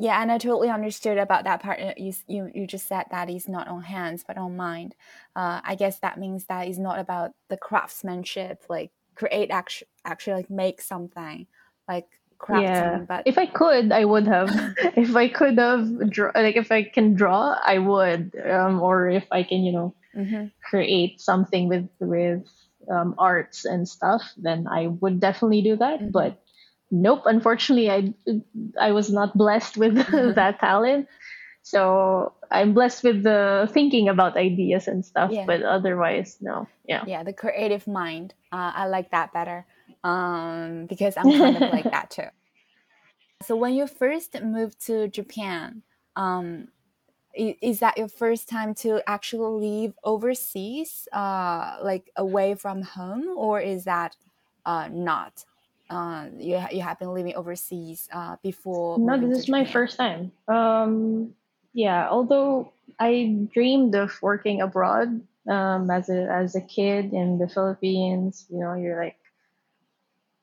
Yeah, 0.00 0.20
and 0.22 0.32
I 0.32 0.38
totally 0.38 0.70
understood 0.70 1.18
about 1.18 1.44
that 1.44 1.62
part. 1.62 1.78
Uh, 1.80 1.92
You 1.96 2.12
you 2.26 2.50
you 2.54 2.66
just 2.66 2.88
said 2.88 3.04
that 3.10 3.28
it's 3.28 3.48
not 3.48 3.68
on 3.68 3.82
hands 3.82 4.24
but 4.26 4.38
on 4.38 4.56
mind. 4.56 4.94
Uh, 5.36 5.60
I 5.62 5.74
guess 5.76 5.98
that 6.00 6.18
means 6.18 6.46
that 6.46 6.66
it's 6.68 6.78
not 6.78 6.98
about 6.98 7.32
the 7.48 7.56
craftsmanship, 7.56 8.64
like 8.68 8.90
create 9.14 9.50
actually 9.50 9.88
actually 10.04 10.36
like 10.36 10.50
make 10.50 10.80
something, 10.80 11.46
like 11.86 12.08
Yeah. 12.48 13.00
crafting. 13.00 13.06
But 13.06 13.26
If 13.26 13.36
I 13.38 13.46
could, 13.46 13.92
I 13.92 14.04
would 14.04 14.26
have. 14.26 14.48
if 14.96 15.14
I 15.16 15.28
could 15.28 15.58
have 15.58 16.10
draw, 16.10 16.30
like 16.34 16.56
if 16.56 16.72
I 16.72 16.82
can 16.84 17.14
draw, 17.14 17.56
I 17.62 17.78
would. 17.78 18.32
Um, 18.40 18.80
or 18.80 19.08
if 19.08 19.26
I 19.30 19.42
can, 19.42 19.62
you 19.64 19.72
know, 19.72 19.94
Mhm. 20.16 20.50
create 20.62 21.20
something 21.20 21.68
with 21.68 21.88
with 22.00 22.48
um, 22.90 23.14
arts 23.18 23.64
and 23.66 23.86
stuff, 23.88 24.22
then 24.36 24.66
I 24.66 24.86
would 24.88 25.20
definitely 25.20 25.62
do 25.62 25.76
that. 25.76 26.00
Mhm. 26.00 26.12
But 26.12 26.40
nope, 26.90 27.22
unfortunately, 27.26 27.90
I 27.90 28.14
I 28.80 28.92
was 28.92 29.10
not 29.10 29.36
blessed 29.36 29.76
with 29.76 29.94
that 30.34 30.60
talent. 30.60 31.08
So 31.62 32.32
I'm 32.50 32.72
blessed 32.72 33.04
with 33.04 33.22
the 33.22 33.68
thinking 33.72 34.08
about 34.08 34.36
ideas 34.36 34.88
and 34.88 35.04
stuff, 35.04 35.30
Yeah. 35.30 35.44
but 35.46 35.62
otherwise, 35.62 36.38
no. 36.40 36.66
Yeah. 36.86 37.04
yeah, 37.06 37.22
the 37.22 37.32
creative 37.32 37.86
mind. 37.86 38.34
Uh, 38.50 38.72
I 38.74 38.86
like 38.86 39.10
that 39.10 39.32
better 39.32 39.66
um, 40.02 40.86
because 40.86 41.16
I'm 41.16 41.30
kind 41.30 41.56
of 41.56 41.70
like 41.70 41.90
that 41.90 42.10
too. 42.10 42.28
So 43.42 43.56
when 43.56 43.72
you 43.72 43.86
first 43.86 44.42
moved 44.42 44.84
to 44.86 45.08
Japan, 45.08 45.82
um, 46.14 46.68
is 47.34 47.80
that 47.80 47.96
your 47.96 48.08
first 48.08 48.48
time 48.48 48.74
to 48.74 49.00
actually 49.08 49.66
leave 49.66 49.94
overseas, 50.04 51.08
uh, 51.12 51.78
like 51.82 52.10
away 52.16 52.54
from 52.54 52.82
home, 52.82 53.24
or 53.36 53.60
is 53.60 53.84
that 53.84 54.16
uh, 54.66 54.88
not? 54.92 55.44
Uh, 55.90 56.30
you 56.38 56.54
you 56.70 56.80
have 56.80 56.98
been 56.98 57.12
living 57.12 57.34
overseas 57.34 58.08
uh, 58.14 58.36
before 58.42 58.96
No, 58.98 59.18
this 59.18 59.40
is 59.40 59.48
my 59.48 59.64
first 59.64 59.98
time. 59.98 60.30
Um, 60.46 61.34
yeah, 61.74 62.08
although 62.08 62.72
I 63.00 63.34
dreamed 63.52 63.94
of 63.96 64.14
working 64.22 64.62
abroad 64.62 65.20
um, 65.50 65.90
as 65.90 66.08
a 66.08 66.30
as 66.30 66.54
a 66.54 66.60
kid 66.62 67.12
in 67.12 67.38
the 67.38 67.48
Philippines, 67.48 68.46
you 68.48 68.60
know, 68.60 68.74
you're 68.74 69.02
like, 69.02 69.18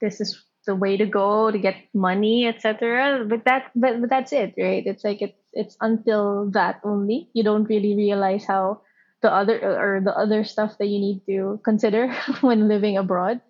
this 0.02 0.20
is 0.20 0.36
the 0.68 0.76
way 0.76 0.98
to 0.98 1.06
go 1.06 1.50
to 1.50 1.58
get 1.58 1.76
money, 1.94 2.46
etc. 2.46 3.24
But 3.26 3.46
that, 3.46 3.72
but, 3.74 4.02
but 4.02 4.10
that's 4.10 4.34
it, 4.34 4.54
right? 4.60 4.86
It's 4.86 5.04
like 5.04 5.22
it's 5.22 5.40
it's 5.54 5.78
until 5.80 6.52
that 6.52 6.82
only. 6.84 7.30
You 7.34 7.44
don't 7.44 7.64
really 7.66 7.96
realize 7.96 8.44
how 8.46 8.82
the 9.22 9.32
other 9.32 9.58
or 9.64 10.02
the 10.04 10.16
other 10.16 10.44
stuff 10.44 10.78
that 10.78 10.88
you 10.88 11.00
need 11.00 11.26
to 11.26 11.60
consider 11.64 12.14
when 12.42 12.68
living 12.68 12.98
abroad. 12.98 13.42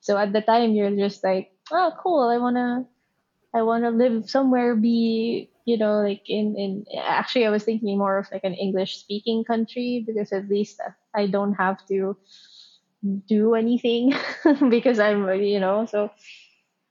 So 0.00 0.16
at 0.18 0.32
the 0.32 0.40
time, 0.42 0.72
you're 0.72 0.94
just 0.96 1.22
like, 1.24 1.52
oh, 1.70 1.92
cool. 2.02 2.28
I 2.28 2.38
wanna 2.38 2.86
I 3.54 3.62
want 3.62 3.84
to 3.84 3.90
live 3.90 4.30
somewhere, 4.30 4.76
be, 4.76 5.50
you 5.66 5.76
know, 5.78 6.02
like 6.02 6.22
in, 6.28 6.56
in, 6.56 6.84
actually, 6.98 7.46
I 7.46 7.50
was 7.50 7.64
thinking 7.64 7.98
more 7.98 8.18
of 8.18 8.28
like 8.32 8.44
an 8.44 8.54
English 8.54 8.98
speaking 8.98 9.44
country 9.44 10.04
because 10.06 10.32
at 10.32 10.48
least 10.48 10.80
I 11.14 11.26
don't 11.26 11.54
have 11.54 11.84
to 11.88 12.16
do 13.26 13.54
anything 13.54 14.14
because 14.70 14.98
I'm, 14.98 15.28
you 15.42 15.60
know, 15.60 15.86
so 15.86 16.10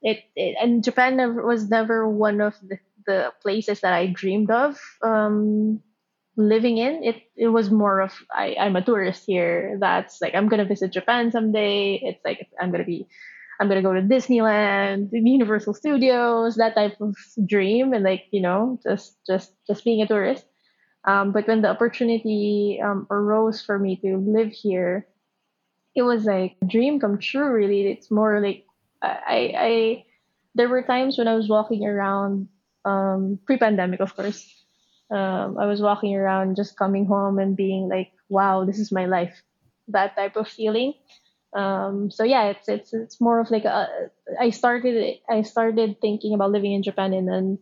it, 0.02 0.24
it 0.36 0.58
and 0.62 0.84
Japan 0.84 1.18
never, 1.18 1.46
was 1.46 1.70
never 1.70 2.10
one 2.10 2.42
of 2.42 2.56
the, 2.62 2.80
the 3.06 3.34
places 3.42 3.82
that 3.82 3.94
I 3.94 4.08
dreamed 4.08 4.52
of, 4.52 4.80
um, 5.04 5.82
living 6.40 6.78
in. 6.78 7.04
It, 7.04 7.22
it 7.36 7.50
was 7.50 7.70
more 7.70 8.00
of, 8.00 8.14
I, 8.32 8.56
I'm 8.60 8.76
a 8.76 8.82
tourist 8.82 9.24
here. 9.28 9.78
That's 9.80 10.22
like, 10.22 10.34
I'm 10.34 10.50
to 10.50 10.66
visit 10.66 10.92
Japan 10.92 11.32
someday. 11.32 12.00
It's 12.02 12.24
like, 12.26 12.48
I'm 12.60 12.72
to 12.72 12.84
be 12.84 13.08
I'm 13.60 13.68
gonna 13.68 13.82
go 13.82 13.94
to 13.94 14.02
Disneyland, 14.02 15.10
Universal 15.12 15.74
Studios, 15.74 16.56
that 16.56 16.76
type 16.76 16.96
of 17.02 17.16
dream, 17.46 17.92
and 17.94 18.04
like 18.04 18.24
you 18.32 18.42
know, 18.42 18.80
just 18.84 19.18
just 19.28 19.54
just 19.68 19.84
being 19.84 20.02
a 20.02 20.08
tourist. 20.08 20.46
Um, 21.06 21.32
but 21.32 21.48
when 21.48 21.62
the 21.62 21.70
opportunity 21.70 22.80
um, 22.84 23.08
arose 23.12 23.62
for 23.62 23.78
me 23.78 23.98
to 23.98 24.18
live 24.18 24.52
here, 24.52 25.08
it 25.96 26.04
was 26.04 26.24
like 26.24 26.56
a 26.62 26.66
dream 26.66 27.00
come 27.00 27.20
true. 27.20 27.52
Really, 27.52 27.92
it's 27.92 28.10
more 28.10 28.40
like 28.40 28.66
I 29.02 29.54
I 29.58 30.06
there 30.56 30.70
were 30.70 30.84
times 30.84 31.18
when 31.18 31.28
I 31.28 31.36
was 31.36 31.50
walking 31.50 31.86
around 31.86 32.48
um, 32.86 33.40
pre-pandemic, 33.46 34.00
of 34.00 34.16
course. 34.16 34.48
Um, 35.12 35.58
I 35.58 35.66
was 35.66 35.82
walking 35.82 36.16
around, 36.16 36.56
just 36.56 36.78
coming 36.78 37.06
home 37.06 37.40
and 37.40 37.56
being 37.58 37.90
like, 37.90 38.12
"Wow, 38.30 38.66
this 38.66 38.80
is 38.80 38.92
my 38.92 39.06
life." 39.06 39.42
That 39.90 40.16
type 40.16 40.36
of 40.36 40.48
feeling. 40.48 40.94
Um 41.54 42.12
so 42.12 42.24
yeah 42.24 42.54
it's 42.54 42.70
it's 42.70 42.94
it's 42.94 43.20
more 43.20 43.40
of 43.42 43.50
like 43.50 43.66
a 43.66 43.90
i 44.40 44.52
started 44.52 45.18
i 45.28 45.42
started 45.42 45.98
thinking 46.00 46.36
about 46.36 46.52
living 46.52 46.74
in 46.74 46.84
japan 46.84 47.12
and 47.12 47.28
then 47.28 47.58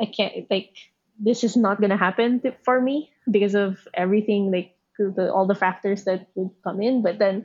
i 0.00 0.06
can't 0.06 0.46
like 0.50 0.70
this 1.18 1.44
is 1.44 1.56
not 1.56 1.80
gonna 1.80 1.96
happen 1.96 2.42
for 2.64 2.80
me 2.80 3.10
because 3.30 3.54
of 3.54 3.78
everything 3.94 4.52
like 4.52 4.76
the, 4.98 5.32
all 5.32 5.46
the 5.46 5.54
factors 5.54 6.04
that 6.04 6.28
would 6.34 6.50
come 6.64 6.80
in. 6.82 7.02
But 7.02 7.18
then 7.18 7.44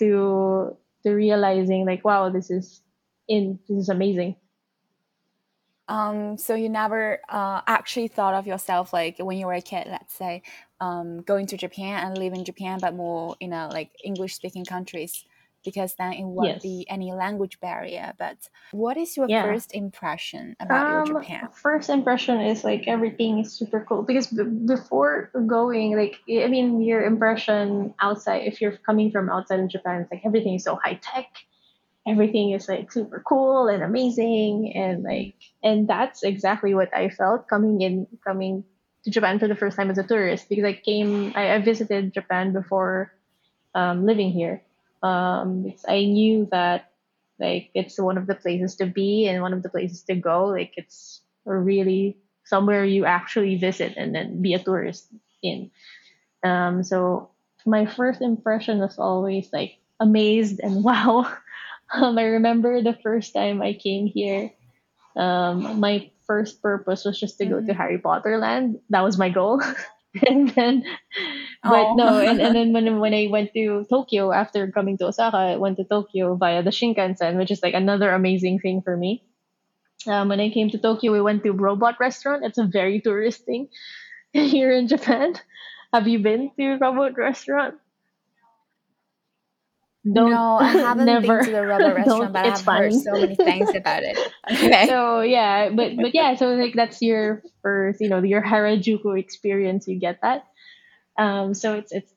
to 0.00 0.76
to 1.04 1.10
realizing 1.12 1.84
like 1.86 2.04
wow 2.04 2.30
this 2.30 2.50
is 2.50 2.80
in 3.28 3.58
this 3.68 3.78
is 3.78 3.88
amazing 3.88 4.36
Um, 5.92 6.38
so 6.38 6.54
you 6.54 6.68
never 6.70 7.20
uh, 7.28 7.60
actually 7.66 8.08
thought 8.08 8.34
of 8.34 8.46
yourself 8.46 8.92
like 8.94 9.16
when 9.18 9.36
you 9.38 9.46
were 9.46 9.52
a 9.54 9.60
kid, 9.62 9.86
let's 9.90 10.14
say, 10.14 10.42
um, 10.80 11.20
going 11.22 11.46
to 11.48 11.56
Japan 11.58 12.06
and 12.06 12.18
live 12.18 12.32
in 12.32 12.44
Japan, 12.44 12.78
but 12.80 12.94
more 12.94 13.36
you 13.40 13.48
know 13.48 13.68
like 13.72 13.90
English 14.04 14.34
speaking 14.34 14.64
countries, 14.64 15.24
because 15.64 15.94
then 15.96 16.12
it 16.14 16.24
won't 16.24 16.62
yes 16.62 16.62
be 16.62 16.86
any 16.88 17.12
language 17.12 17.60
barrier. 17.60 18.14
But 18.18 18.38
what 18.70 18.96
is 18.96 19.16
your 19.16 19.28
yeah 19.28 19.42
first 19.42 19.74
impression 19.74 20.56
about 20.60 20.88
your 20.88 21.02
um 21.02 21.08
Japan? 21.10 21.48
first 21.54 21.90
impression 21.90 22.40
is 22.40 22.64
like 22.64 22.88
everything 22.88 23.40
is 23.40 23.52
super 23.52 23.84
cool 23.88 24.02
because 24.02 24.28
b- 24.28 24.44
before 24.66 25.30
going 25.46 25.96
like 25.96 26.16
i 26.30 26.46
mean 26.46 26.80
your 26.80 27.04
impression 27.04 27.92
outside 28.00 28.42
if 28.46 28.60
you're 28.60 28.76
coming 28.86 29.10
from 29.10 29.28
outside 29.28 29.60
of 29.60 29.68
japan 29.68 30.02
it's 30.02 30.10
like 30.12 30.22
everything 30.24 30.54
is 30.54 30.64
so 30.64 30.78
high 30.82 30.98
tech 31.02 31.26
everything 32.06 32.50
is 32.50 32.68
like 32.68 32.90
super 32.90 33.22
cool 33.26 33.68
and 33.68 33.82
amazing 33.82 34.72
and 34.74 35.02
like 35.04 35.34
and 35.62 35.86
that's 35.88 36.22
exactly 36.22 36.74
what 36.74 36.94
I 36.94 37.08
felt 37.08 37.48
coming 37.48 37.80
in 37.80 38.06
coming 38.26 38.64
to 39.04 39.10
Japan 39.10 39.38
for 39.38 39.48
the 39.48 39.54
first 39.54 39.76
time 39.76 39.90
as 39.90 39.98
a 39.98 40.02
tourist 40.02 40.48
because 40.48 40.64
I 40.64 40.72
came 40.72 41.32
I, 41.36 41.54
I 41.54 41.58
visited 41.60 42.14
Japan 42.14 42.52
before 42.52 43.12
um, 43.74 44.06
living 44.06 44.30
here. 44.30 44.62
Um, 45.02 45.72
I 45.88 46.04
knew 46.04 46.48
that 46.50 46.90
like 47.38 47.70
it's 47.74 47.98
one 47.98 48.18
of 48.18 48.26
the 48.26 48.34
places 48.34 48.76
to 48.76 48.86
be 48.86 49.26
and 49.26 49.42
one 49.42 49.52
of 49.52 49.62
the 49.62 49.68
places 49.68 50.02
to 50.04 50.14
go. 50.14 50.46
Like 50.46 50.72
it's 50.76 51.22
really 51.44 52.16
somewhere 52.44 52.84
you 52.84 53.04
actually 53.04 53.56
visit 53.56 53.94
and 53.96 54.14
then 54.14 54.42
be 54.42 54.54
a 54.54 54.58
tourist 54.58 55.08
in. 55.42 55.70
Um, 56.44 56.82
so 56.82 57.30
my 57.66 57.86
first 57.86 58.20
impression 58.20 58.78
was 58.78 58.98
always 58.98 59.48
like 59.52 59.78
amazed 60.00 60.60
and 60.60 60.84
wow. 60.88 61.32
Um, 61.92 62.18
I 62.18 62.24
remember 62.40 62.82
the 62.82 62.96
first 63.02 63.34
time 63.34 63.62
I 63.62 63.74
came 63.74 64.06
here. 64.06 64.50
Um, 65.16 65.80
my 65.80 66.10
first 66.26 66.62
purpose 66.62 67.04
was 67.04 67.18
just 67.18 67.38
to 67.38 67.46
go 67.46 67.60
to 67.60 67.72
Mhm. 67.72 67.76
Harry 67.76 67.98
Potter 67.98 68.38
Land. 68.38 68.80
That 68.90 69.02
was 69.02 69.18
my 69.18 69.28
goal. 69.30 69.62
and 70.26 70.48
then, 70.50 70.84
but 71.64 71.92
no, 71.94 72.20
and, 72.20 72.40
and 72.40 72.54
then 72.54 72.72
when 72.72 73.00
when 73.00 73.14
I 73.14 73.28
went 73.30 73.52
to 73.54 73.84
Tokyo 73.90 74.32
after 74.32 74.70
coming 74.70 74.98
to 74.98 75.06
Osaka, 75.08 75.36
I 75.36 75.56
went 75.56 75.76
to 75.78 75.84
Tokyo 75.84 76.36
via 76.36 76.62
the 76.62 76.70
Shinkansen, 76.70 77.36
which 77.36 77.50
is 77.50 77.62
like 77.62 77.74
another 77.74 78.10
amazing 78.10 78.60
thing 78.60 78.82
for 78.82 78.96
me. 78.96 79.24
Um, 80.06 80.28
when 80.28 80.40
I 80.40 80.50
came 80.50 80.70
to 80.70 80.78
Tokyo, 80.78 81.12
we 81.12 81.20
went 81.22 81.42
to 81.44 81.52
Robot 81.52 82.00
Restaurant. 82.00 82.44
It's 82.44 82.58
a 82.58 82.64
very 82.66 83.00
tourist 83.00 83.44
thing 83.44 83.68
here 84.32 84.72
in 84.72 84.88
Japan. 84.88 85.34
Have 85.92 86.08
you 86.08 86.18
been 86.20 86.50
to 86.58 86.76
Robot 86.78 87.16
Restaurant? 87.18 87.74
Don't 90.10 90.42
no, 90.44 90.56
I 90.58 90.72
haven't 90.74 91.20
been 91.20 91.38
never 91.38 91.40
to 91.40 91.50
the 91.50 91.64
robot 91.64 91.94
restaurant, 91.94 92.32
but 92.32 92.40
I 92.42 92.46
It's 92.46 92.60
have 92.60 92.64
heard 92.64 92.92
so 92.94 93.18
many 93.18 93.36
things 93.36 93.74
about 93.74 94.02
it. 94.02 94.18
Okay. 94.50 94.86
so 94.86 95.20
yeah, 95.20 95.70
but 95.70 96.00
but 96.00 96.14
yeah, 96.14 96.34
so 96.34 96.54
like 96.54 96.74
that's 96.74 97.00
your 97.02 97.42
first, 97.62 98.00
you 98.00 98.08
know, 98.08 98.22
your 98.22 98.42
Harajuku 98.42 99.18
experience. 99.18 99.86
You 99.86 99.98
get 99.98 100.20
that. 100.22 100.44
Um, 101.18 101.54
so 101.54 101.74
it's 101.74 101.92
it's 101.92 102.12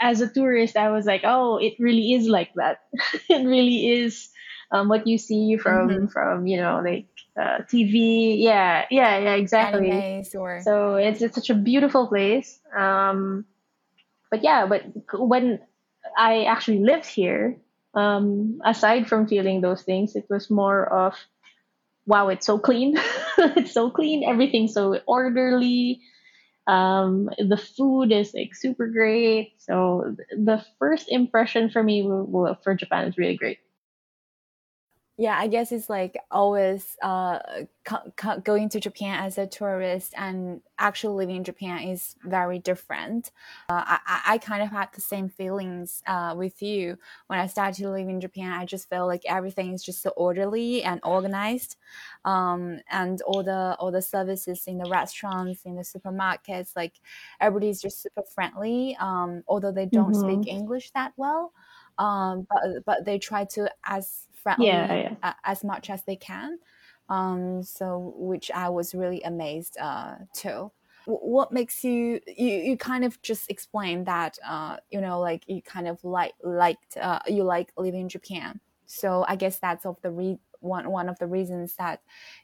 as 0.00 0.20
a 0.20 0.28
tourist, 0.28 0.76
I 0.76 0.90
was 0.90 1.06
like, 1.06 1.22
oh, 1.24 1.58
it 1.58 1.74
really 1.78 2.12
is 2.14 2.26
like 2.28 2.50
that. 2.56 2.78
it 3.28 3.46
really 3.46 3.88
is 3.88 4.28
um, 4.70 4.88
what 4.88 5.06
you 5.06 5.18
see 5.18 5.56
from 5.56 6.00
hmm 6.00 6.08
from 6.08 6.46
you 6.46 6.56
know 6.58 6.82
like 6.84 7.06
uh, 7.40 7.62
TV. 7.68 8.36
Yeah, 8.42 8.84
yeah, 8.90 9.18
yeah, 9.18 9.34
exactly. 9.34 9.90
Animes 9.90 10.34
or 10.34 10.66
So 10.66 10.96
it's 10.96 11.22
it's 11.22 11.34
such 11.34 11.50
a 11.50 11.54
beautiful 11.54 12.08
place. 12.08 12.58
Um, 12.76 13.44
but 14.30 14.42
yeah, 14.42 14.66
but 14.66 14.82
when 15.18 15.60
I 16.16 16.44
actually 16.44 16.80
lived 16.80 17.06
here, 17.06 17.58
um, 17.94 18.60
aside 18.64 19.08
from 19.08 19.28
feeling 19.28 19.60
those 19.60 19.82
things, 19.82 20.16
it 20.16 20.26
was 20.30 20.50
more 20.50 20.86
of, 20.86 21.14
wow, 22.06 22.28
it's 22.28 22.46
so 22.46 22.58
clean. 22.58 22.96
it's 23.38 23.72
so 23.72 23.90
clean. 23.90 24.24
Everything's 24.24 24.74
so 24.74 24.98
orderly. 25.06 26.00
Um, 26.66 27.30
the 27.38 27.56
food 27.56 28.12
is 28.12 28.34
like 28.34 28.54
super 28.54 28.86
great. 28.88 29.54
So 29.58 30.16
the 30.30 30.64
first 30.78 31.06
impression 31.08 31.70
for 31.70 31.82
me 31.82 32.02
for 32.62 32.74
Japan 32.74 33.08
is 33.08 33.18
really 33.18 33.36
great 33.36 33.58
yeah 35.18 35.38
i 35.38 35.46
guess 35.46 35.72
it's 35.72 35.90
like 35.90 36.16
always 36.30 36.96
uh, 37.02 37.38
going 38.44 38.68
to 38.68 38.80
japan 38.80 39.24
as 39.24 39.36
a 39.36 39.46
tourist 39.46 40.14
and 40.16 40.62
actually 40.78 41.14
living 41.14 41.36
in 41.36 41.44
japan 41.44 41.80
is 41.82 42.16
very 42.24 42.58
different. 42.58 43.30
Uh, 43.68 43.82
I, 43.86 44.22
I 44.26 44.38
kind 44.38 44.62
of 44.62 44.70
had 44.70 44.88
the 44.94 45.00
same 45.00 45.28
feelings 45.28 46.02
uh, 46.06 46.34
with 46.36 46.62
you. 46.62 46.96
When 47.26 47.38
i 47.38 47.46
started 47.46 47.74
to 47.82 47.90
live 47.90 48.08
in 48.08 48.20
japan 48.20 48.52
i 48.52 48.64
just 48.64 48.88
felt 48.88 49.08
like 49.08 49.22
everything 49.26 49.72
is 49.72 49.82
just 49.82 50.02
so 50.02 50.10
orderly 50.10 50.82
and 50.82 51.00
organized. 51.04 51.76
Um, 52.24 52.80
and 52.90 53.20
all 53.22 53.42
the 53.42 53.76
all 53.78 53.90
the 53.90 54.02
services 54.02 54.64
in 54.66 54.78
the 54.78 54.88
restaurants 54.88 55.64
in 55.64 55.76
the 55.76 55.82
supermarkets 55.82 56.74
like 56.74 56.94
everybody's 57.40 57.82
just 57.82 58.00
super 58.00 58.22
friendly 58.34 58.96
um, 59.00 59.42
although 59.46 59.72
they 59.72 59.86
don't 59.86 60.12
mm-hmm. 60.12 60.42
speak 60.42 60.52
english 60.52 60.90
that 60.92 61.12
well. 61.16 61.52
Um, 61.98 62.46
but 62.48 62.84
but 62.86 63.04
they 63.04 63.18
try 63.18 63.44
to 63.44 63.70
as 63.84 64.26
friendly 64.42 64.66
yeah, 64.66 65.14
yeah. 65.22 65.34
as 65.44 65.64
much 65.64 65.90
as 65.90 66.02
they 66.04 66.16
can. 66.16 66.58
Um, 67.08 67.62
so 67.62 68.14
which 68.16 68.50
I 68.50 68.68
was 68.68 68.94
really 68.94 69.22
amazed 69.22 69.76
uh, 69.78 70.14
too. 70.34 70.70
What 71.04 71.52
makes 71.52 71.82
you 71.82 72.20
you 72.26 72.46
you 72.46 72.76
kind 72.76 73.04
of 73.04 73.20
just 73.22 73.50
explain 73.50 74.04
that 74.04 74.38
uh, 74.46 74.76
you 74.90 75.00
know 75.00 75.20
like 75.20 75.42
you 75.48 75.60
kind 75.60 75.88
of 75.88 76.02
like 76.04 76.32
liked 76.42 76.96
uh, 76.96 77.18
you 77.26 77.42
like 77.42 77.72
living 77.76 78.02
in 78.02 78.08
Japan. 78.08 78.60
So 78.86 79.24
I 79.26 79.36
guess 79.36 79.58
that's 79.58 79.84
of 79.84 80.00
the 80.02 80.10
re- 80.10 80.38
one 80.60 80.90
one 80.90 81.08
of 81.08 81.18
the 81.18 81.26
reasons 81.26 81.74
that 81.76 82.00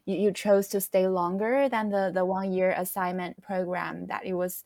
you, 0.06 0.16
you 0.16 0.32
chose 0.32 0.68
to 0.68 0.80
stay 0.80 1.06
longer 1.06 1.68
than 1.68 1.90
the 1.90 2.10
the 2.12 2.24
one 2.24 2.52
year 2.52 2.74
assignment 2.76 3.40
program 3.42 4.06
that 4.08 4.26
it 4.26 4.34
was 4.34 4.64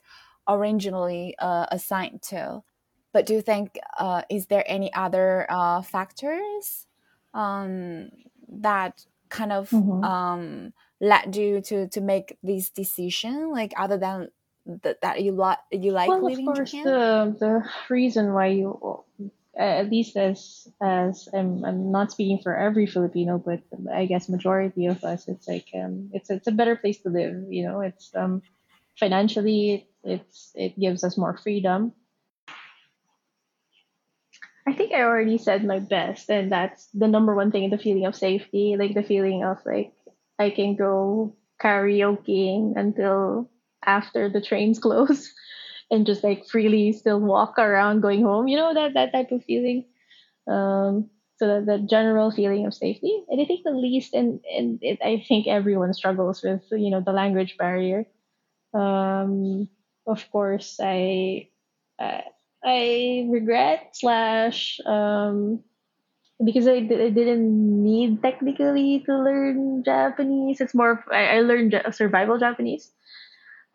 originally 0.49 1.35
uh, 1.39 1.67
assigned 1.71 2.23
to. 2.23 2.63
But 3.13 3.27
do 3.27 3.35
you 3.35 3.43
think 3.43 3.79
uh, 3.99 4.23
is 4.31 4.47
there 4.47 4.65
any 4.67 4.93
other 4.95 5.47
uh, 5.51 5.83
factors 5.83 6.87
um, 7.35 8.11
that 8.61 9.05
kind 9.29 9.53
of 9.53 9.71
mm-hmm. 9.71 10.05
um, 10.05 10.73
led 11.01 11.35
you 11.37 11.61
to 11.63 11.89
to 11.89 12.01
make 12.01 12.39
this 12.43 12.71
decision 12.71 13.51
like 13.51 13.73
other 13.77 13.99
than 13.99 14.29
th- 14.83 14.97
that 15.03 15.23
you 15.23 15.33
like 15.33 15.59
you 15.71 15.93
like 15.93 16.09
well, 16.09 16.25
living 16.25 16.49
of 16.49 16.55
course, 16.55 16.73
in 16.73 16.81
Japan? 16.81 16.93
the 16.93 17.37
the 17.39 17.71
reason 17.89 18.33
why 18.33 18.47
you 18.49 19.05
at 19.57 19.91
least 19.91 20.17
as 20.17 20.67
as 20.81 21.29
I'm, 21.33 21.65
I'm 21.65 21.93
not 21.93 22.13
speaking 22.13 22.41
for 22.43 22.57
every 22.57 22.87
Filipino, 22.87 23.39
but 23.39 23.61
I 23.93 24.07
guess 24.07 24.29
majority 24.29 24.87
of 24.87 25.05
us, 25.05 25.29
it's 25.29 25.47
like 25.47 25.67
um, 25.75 26.11
it's 26.13 26.31
it's 26.31 26.47
a 26.47 26.53
better 26.53 26.77
place 26.77 27.01
to 27.03 27.11
live. 27.11 27.45
You 27.51 27.69
know, 27.69 27.81
it's 27.81 28.15
um, 28.15 28.43
financially 28.99 29.89
it's 30.05 30.53
it 30.55 30.79
gives 30.79 31.05
us 31.05 31.19
more 31.19 31.37
freedom. 31.37 31.93
I 34.67 34.73
think 34.73 34.93
I 34.93 35.03
already 35.03 35.39
said 35.39 35.65
my 35.65 35.79
best, 35.81 36.31
and 36.31 36.51
that's 36.53 36.87
the 36.95 37.09
number 37.09 37.35
one 37.35 37.51
thing 37.51 37.71
the 37.71 37.79
feeling 37.79 38.07
of 38.07 38.15
safety, 38.15 38.77
like 38.79 38.95
the 38.95 39.03
feeling 39.03 39.43
of 39.45 39.59
like 39.67 39.93
I 40.39 40.51
can 40.51 40.77
go 40.77 41.35
karaokeing 41.61 42.75
until 42.77 43.51
after 43.85 44.29
the 44.29 44.41
trains 44.41 44.79
close 44.87 45.33
and 45.91 46.07
just 46.07 46.23
like 46.25 46.47
freely 46.47 46.93
still 46.93 47.21
walk 47.21 47.59
around 47.59 48.01
going 48.01 48.23
home, 48.23 48.49
you 48.49 48.57
know, 48.57 48.75
that, 48.75 48.95
that 48.95 49.13
type 49.13 49.33
of 49.33 49.45
feeling. 49.45 49.85
Um, 50.49 51.11
so 51.39 51.49
that 51.49 51.67
the 51.67 51.79
general 51.87 52.31
feeling 52.31 52.67
of 52.67 52.75
safety. 52.75 53.25
And 53.29 53.41
I 53.41 53.45
think 53.45 53.65
the 53.65 53.73
least, 53.73 54.15
and, 54.15 54.41
and 54.51 54.79
it, 54.83 54.99
I 55.03 55.25
think 55.29 55.47
everyone 55.49 55.93
struggles 55.95 56.43
with, 56.43 56.63
you 56.71 56.91
know, 56.91 57.01
the 57.01 57.13
language 57.13 57.57
barrier. 57.59 58.07
Um, 58.75 59.69
of 60.07 60.31
course, 60.31 60.79
I, 60.83 61.49
uh, 61.99 62.23
I 62.65 63.27
regret 63.31 63.91
slash 63.95 64.79
um 64.87 65.61
because 66.45 66.67
I, 66.67 66.85
I 66.85 67.11
didn't 67.11 67.83
need 67.85 68.23
technically 68.23 69.03
to 69.07 69.13
learn 69.19 69.83
Japanese. 69.85 70.61
It's 70.61 70.75
more 70.75 70.93
of, 70.93 70.99
I, 71.13 71.39
I 71.39 71.41
learned 71.43 71.75
survival 71.93 72.39
Japanese. 72.39 72.93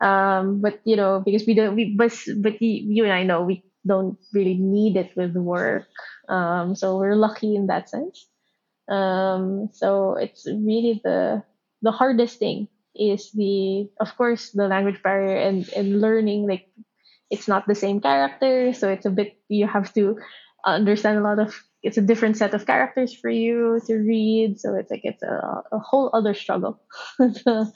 Um, 0.00 0.60
but 0.60 0.80
you 0.84 0.96
know 0.96 1.22
because 1.24 1.46
we 1.46 1.54
don't 1.54 1.74
we 1.76 1.94
but 1.96 2.12
but 2.42 2.60
you, 2.62 3.04
and 3.04 3.12
I 3.12 3.24
know 3.24 3.42
we 3.42 3.64
don't 3.86 4.18
really 4.34 4.54
need 4.54 4.96
it 4.96 5.10
with 5.16 5.34
work. 5.36 5.86
Um, 6.28 6.76
so 6.76 6.98
we're 6.98 7.16
lucky 7.16 7.56
in 7.56 7.66
that 7.68 7.88
sense. 7.88 8.28
Um, 8.88 9.68
so 9.72 10.16
it's 10.16 10.46
really 10.46 11.00
the 11.04 11.42
the 11.82 11.92
hardest 11.92 12.38
thing 12.38 12.68
is 12.94 13.30
the 13.32 13.88
of 14.00 14.16
course 14.16 14.50
the 14.52 14.68
language 14.68 15.02
barrier 15.02 15.36
and 15.36 15.68
and 15.76 16.00
learning 16.00 16.48
like 16.48 16.68
it's 17.30 17.48
not 17.48 17.66
the 17.66 17.74
same 17.74 18.00
character 18.00 18.72
so 18.72 18.88
it's 18.88 19.06
a 19.06 19.10
bit 19.10 19.38
you 19.48 19.66
have 19.66 19.92
to 19.94 20.16
understand 20.64 21.18
a 21.18 21.22
lot 21.22 21.38
of 21.38 21.54
it's 21.82 21.98
a 21.98 22.02
different 22.02 22.36
set 22.36 22.54
of 22.54 22.66
characters 22.66 23.14
for 23.14 23.30
you 23.30 23.80
to 23.86 23.94
read 23.96 24.58
so 24.58 24.74
it's 24.74 24.90
like 24.90 25.02
it's 25.04 25.22
a, 25.22 25.62
a 25.72 25.78
whole 25.78 26.10
other 26.12 26.34
struggle 26.34 26.80
the, 27.18 27.72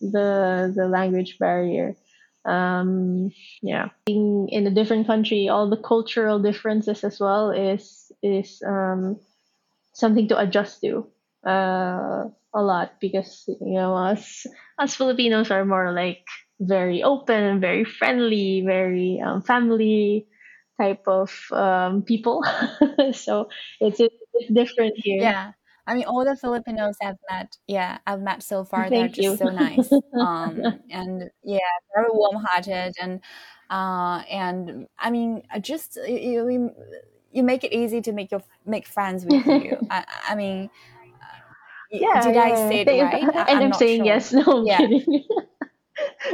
the 0.00 0.72
the 0.74 0.88
language 0.88 1.38
barrier. 1.38 1.94
Um 2.44 3.30
yeah. 3.62 3.88
Being 4.06 4.48
in 4.50 4.66
a 4.66 4.70
different 4.74 5.06
country 5.06 5.48
all 5.48 5.68
the 5.68 5.76
cultural 5.76 6.38
differences 6.38 7.04
as 7.04 7.20
well 7.20 7.50
is 7.50 8.12
is 8.22 8.62
um 8.66 9.18
something 9.94 10.28
to 10.28 10.38
adjust 10.38 10.80
to 10.82 11.06
uh 11.46 12.24
a 12.54 12.62
lot 12.62 13.00
because 13.00 13.44
you 13.48 13.74
know 13.76 13.94
us 13.94 14.46
us 14.78 14.94
Filipinos 14.94 15.50
are 15.50 15.64
more 15.64 15.92
like 15.92 16.24
very 16.60 17.02
open 17.02 17.60
very 17.60 17.84
friendly, 17.84 18.62
very 18.64 19.20
um, 19.24 19.42
family 19.42 20.26
type 20.80 21.02
of 21.06 21.32
um, 21.52 22.02
people. 22.02 22.44
so 23.12 23.48
it's, 23.80 24.00
it's 24.00 24.52
different 24.52 24.94
here. 24.96 25.22
Yeah. 25.22 25.52
I 25.86 25.94
mean, 25.94 26.04
all 26.04 26.22
the 26.22 26.36
Filipinos 26.36 26.96
I've 27.02 27.16
met, 27.30 27.56
yeah, 27.66 27.98
I've 28.06 28.20
met 28.20 28.42
so 28.42 28.62
far, 28.62 28.90
Thank 28.90 29.16
they're 29.16 29.30
just 29.30 29.38
so 29.38 29.48
nice. 29.48 29.90
Um, 30.20 30.60
and 30.90 31.30
yeah, 31.42 31.60
very 31.94 32.08
warm-hearted, 32.12 32.94
and 33.00 33.20
uh, 33.70 34.22
and 34.30 34.86
I 34.98 35.10
mean, 35.10 35.44
just 35.62 35.96
you, 36.06 36.74
you 37.32 37.42
make 37.42 37.64
it 37.64 37.72
easy 37.72 38.02
to 38.02 38.12
make 38.12 38.30
your 38.30 38.42
make 38.66 38.86
friends 38.86 39.24
with 39.24 39.46
you. 39.46 39.78
I, 39.90 40.04
I 40.28 40.34
mean, 40.34 40.68
yeah, 41.90 42.22
did 42.22 42.34
yeah. 42.34 42.42
I 42.42 42.54
say 42.68 42.80
it 42.80 43.02
right? 43.02 43.22
and 43.22 43.32
I'm, 43.38 43.62
I'm 43.62 43.72
saying 43.72 44.00
sure. 44.00 44.06
yes. 44.06 44.32
No, 44.34 44.42
I'm 44.42 44.66
yeah. 44.66 44.78
kidding. 44.78 45.24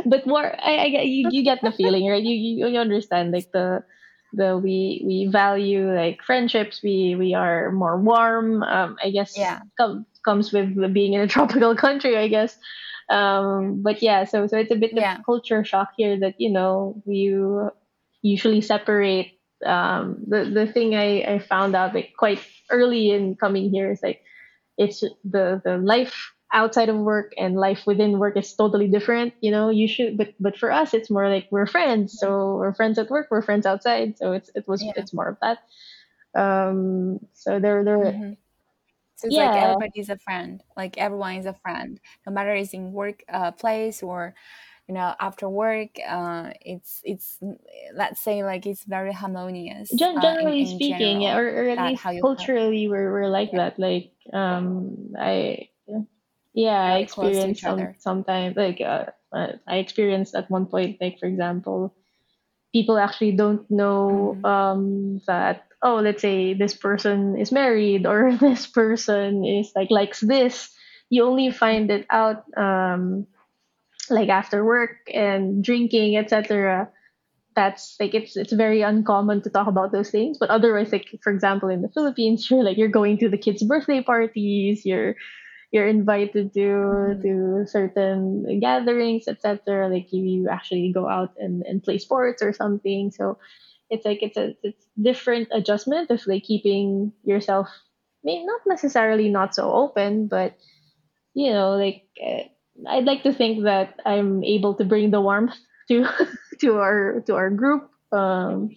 But 0.06 0.26
more 0.26 0.54
I, 0.62 0.76
I 0.76 1.02
you, 1.02 1.28
you 1.30 1.42
get 1.44 1.60
the 1.62 1.72
feeling 1.76 2.08
right? 2.08 2.22
You, 2.22 2.34
you 2.34 2.68
you 2.68 2.78
understand 2.78 3.32
like 3.32 3.50
the 3.52 3.84
the 4.32 4.58
we 4.58 5.02
we 5.04 5.26
value 5.30 5.94
like 5.94 6.22
friendships. 6.22 6.82
We 6.82 7.14
we 7.16 7.34
are 7.34 7.70
more 7.72 8.00
warm. 8.00 8.62
Um 8.62 8.96
i 9.02 9.10
guess 9.10 9.36
yeah. 9.36 9.60
com- 9.78 10.06
comes 10.24 10.52
with 10.52 10.74
being 10.92 11.14
in 11.14 11.20
a 11.20 11.26
tropical 11.34 11.74
country 11.76 12.16
i 12.16 12.28
guess. 12.28 12.56
Um 13.10 13.82
but 13.82 14.02
yeah 14.02 14.24
so 14.24 14.46
so 14.46 14.58
it's 14.58 14.72
a 14.72 14.76
bit 14.76 14.92
yeah. 14.94 15.18
of 15.18 15.24
culture 15.24 15.64
shock 15.64 15.92
here 15.96 16.18
that 16.20 16.34
you 16.38 16.50
know 16.50 17.02
you 17.06 17.70
usually 18.22 18.60
separate. 18.60 19.38
Um 19.64 20.18
the 20.28 20.44
the 20.44 20.66
thing 20.66 20.94
i 20.94 21.22
i 21.24 21.38
found 21.38 21.74
out 21.74 21.94
like 21.94 22.12
quite 22.18 22.40
early 22.70 23.10
in 23.10 23.36
coming 23.36 23.70
here 23.70 23.90
is 23.90 24.02
like 24.02 24.20
it's 24.76 25.00
the 25.24 25.62
the 25.64 25.78
life 25.78 26.33
outside 26.54 26.88
of 26.88 26.96
work 26.96 27.34
and 27.36 27.56
life 27.56 27.82
within 27.84 28.18
work 28.18 28.36
is 28.36 28.54
totally 28.54 28.86
different 28.86 29.34
you 29.40 29.50
know 29.50 29.68
you 29.68 29.88
should 29.88 30.16
but 30.16 30.32
but 30.38 30.56
for 30.56 30.70
us 30.70 30.94
it's 30.94 31.10
more 31.10 31.28
like 31.28 31.48
we're 31.50 31.66
friends 31.66 32.16
so 32.18 32.54
we're 32.56 32.72
friends 32.72 32.96
at 32.96 33.10
work 33.10 33.26
we're 33.30 33.42
friends 33.42 33.66
outside 33.66 34.16
so 34.16 34.32
it's 34.32 34.50
it 34.54 34.66
was 34.66 34.82
yeah. 34.82 34.92
it's 34.96 35.12
more 35.12 35.28
of 35.28 35.36
that 35.42 35.58
um 36.40 37.18
so 37.34 37.58
there 37.58 37.84
there 37.84 37.98
mm-hmm. 37.98 38.32
so 39.16 39.26
it's 39.26 39.34
yeah. 39.34 39.50
like 39.50 39.62
everybody's 39.62 40.08
a 40.08 40.18
friend 40.18 40.62
like 40.76 40.96
everyone 40.96 41.34
is 41.34 41.46
a 41.46 41.54
friend 41.54 42.00
no 42.24 42.32
matter 42.32 42.54
it's 42.54 42.72
in 42.72 42.92
work 42.92 43.24
uh, 43.28 43.50
place 43.50 44.02
or 44.02 44.34
you 44.86 44.94
know 44.94 45.14
after 45.18 45.48
work 45.48 45.98
uh 46.06 46.50
it's 46.60 47.00
it's 47.04 47.38
let's 47.94 48.20
say 48.20 48.44
like 48.44 48.64
it's 48.64 48.84
very 48.84 49.12
harmonious 49.12 49.90
Gen- 49.90 50.20
generally 50.20 50.62
uh, 50.62 50.66
in, 50.66 50.70
in 50.70 50.76
speaking 50.76 51.20
general, 51.20 51.22
yeah, 51.22 51.36
or, 51.36 51.64
or 51.64 51.68
at 51.70 51.90
least 51.90 52.20
culturally 52.20 52.86
we're, 52.86 53.10
we're 53.10 53.28
like 53.28 53.50
yeah. 53.52 53.70
that 53.70 53.78
like 53.78 54.12
um 54.32 55.14
i 55.18 55.68
yeah 56.54 56.94
i 56.94 56.98
experienced 56.98 57.60
some, 57.60 57.94
sometimes 57.98 58.56
like 58.56 58.80
uh, 58.80 59.06
uh, 59.32 59.52
i 59.66 59.76
experienced 59.76 60.34
at 60.34 60.50
one 60.50 60.66
point 60.66 60.96
like 61.00 61.18
for 61.18 61.26
example 61.26 61.94
people 62.72 62.98
actually 62.98 63.32
don't 63.32 63.70
know 63.70 64.36
mm-hmm. 64.36 64.44
um 64.44 65.20
that 65.26 65.66
oh 65.84 65.96
let's 65.96 66.22
say 66.22 66.54
this 66.54 66.74
person 66.74 67.38
is 67.38 67.52
married 67.52 68.06
or 68.06 68.34
this 68.40 68.66
person 68.66 69.44
is 69.44 69.70
like 69.76 69.90
likes 69.90 70.20
this. 70.20 70.70
You 71.10 71.22
only 71.24 71.52
find 71.52 71.90
it 71.90 72.06
out 72.10 72.42
um 72.56 73.26
like 74.10 74.28
after 74.28 74.64
work 74.64 74.96
and 75.12 75.62
drinking 75.62 76.16
etc 76.16 76.90
that's 77.54 77.96
like 78.00 78.12
it's 78.12 78.36
it's 78.36 78.52
very 78.52 78.82
uncommon 78.82 79.40
to 79.40 79.48
talk 79.48 79.66
about 79.66 79.92
those 79.92 80.10
things 80.10 80.36
but 80.36 80.50
otherwise 80.50 80.92
like 80.92 81.08
for 81.22 81.32
example 81.32 81.70
in 81.70 81.80
the 81.80 81.88
philippines 81.88 82.44
you're 82.50 82.64
like 82.64 82.76
you're 82.76 82.88
going 82.88 83.16
to 83.16 83.30
the 83.30 83.38
kids 83.38 83.62
birthday 83.62 84.02
parties 84.02 84.84
you're 84.84 85.14
you're 85.74 85.88
invited 85.88 86.54
to 86.54 87.16
Mhm. 87.16 87.22
to 87.22 87.66
certain 87.66 88.46
gatherings 88.60 89.28
etc 89.28 89.88
like 89.90 90.08
you, 90.12 90.22
you 90.24 90.48
actually 90.50 90.92
go 90.94 91.08
out 91.08 91.32
and, 91.38 91.62
and 91.66 91.82
play 91.84 91.98
sports 91.98 92.42
or 92.42 92.54
something 92.54 93.10
so 93.12 93.38
it's 93.90 94.06
like 94.06 94.22
it's 94.22 94.38
a 94.38 94.54
it's 94.62 94.86
different 95.02 95.48
adjustment 95.52 96.10
of 96.10 96.22
like 96.26 96.44
keeping 96.44 97.12
yourself 97.24 97.68
may 98.24 98.44
not 98.44 98.62
necessarily 98.66 99.28
not 99.30 99.54
so 99.54 99.72
open 99.72 100.28
but 100.28 100.56
you 101.34 101.52
know 101.52 101.76
like 101.76 102.04
uh, 102.24 102.42
i'd 102.90 103.04
like 103.04 103.22
to 103.22 103.32
think 103.32 103.64
that 103.64 104.00
i'm 104.06 104.44
able 104.44 104.74
to 104.74 104.84
bring 104.84 105.10
the 105.10 105.20
warmth 105.20 105.56
to 105.88 106.06
to 106.60 106.76
our 106.78 107.20
to 107.26 107.34
our 107.34 107.50
group 107.50 107.90
um 108.12 108.70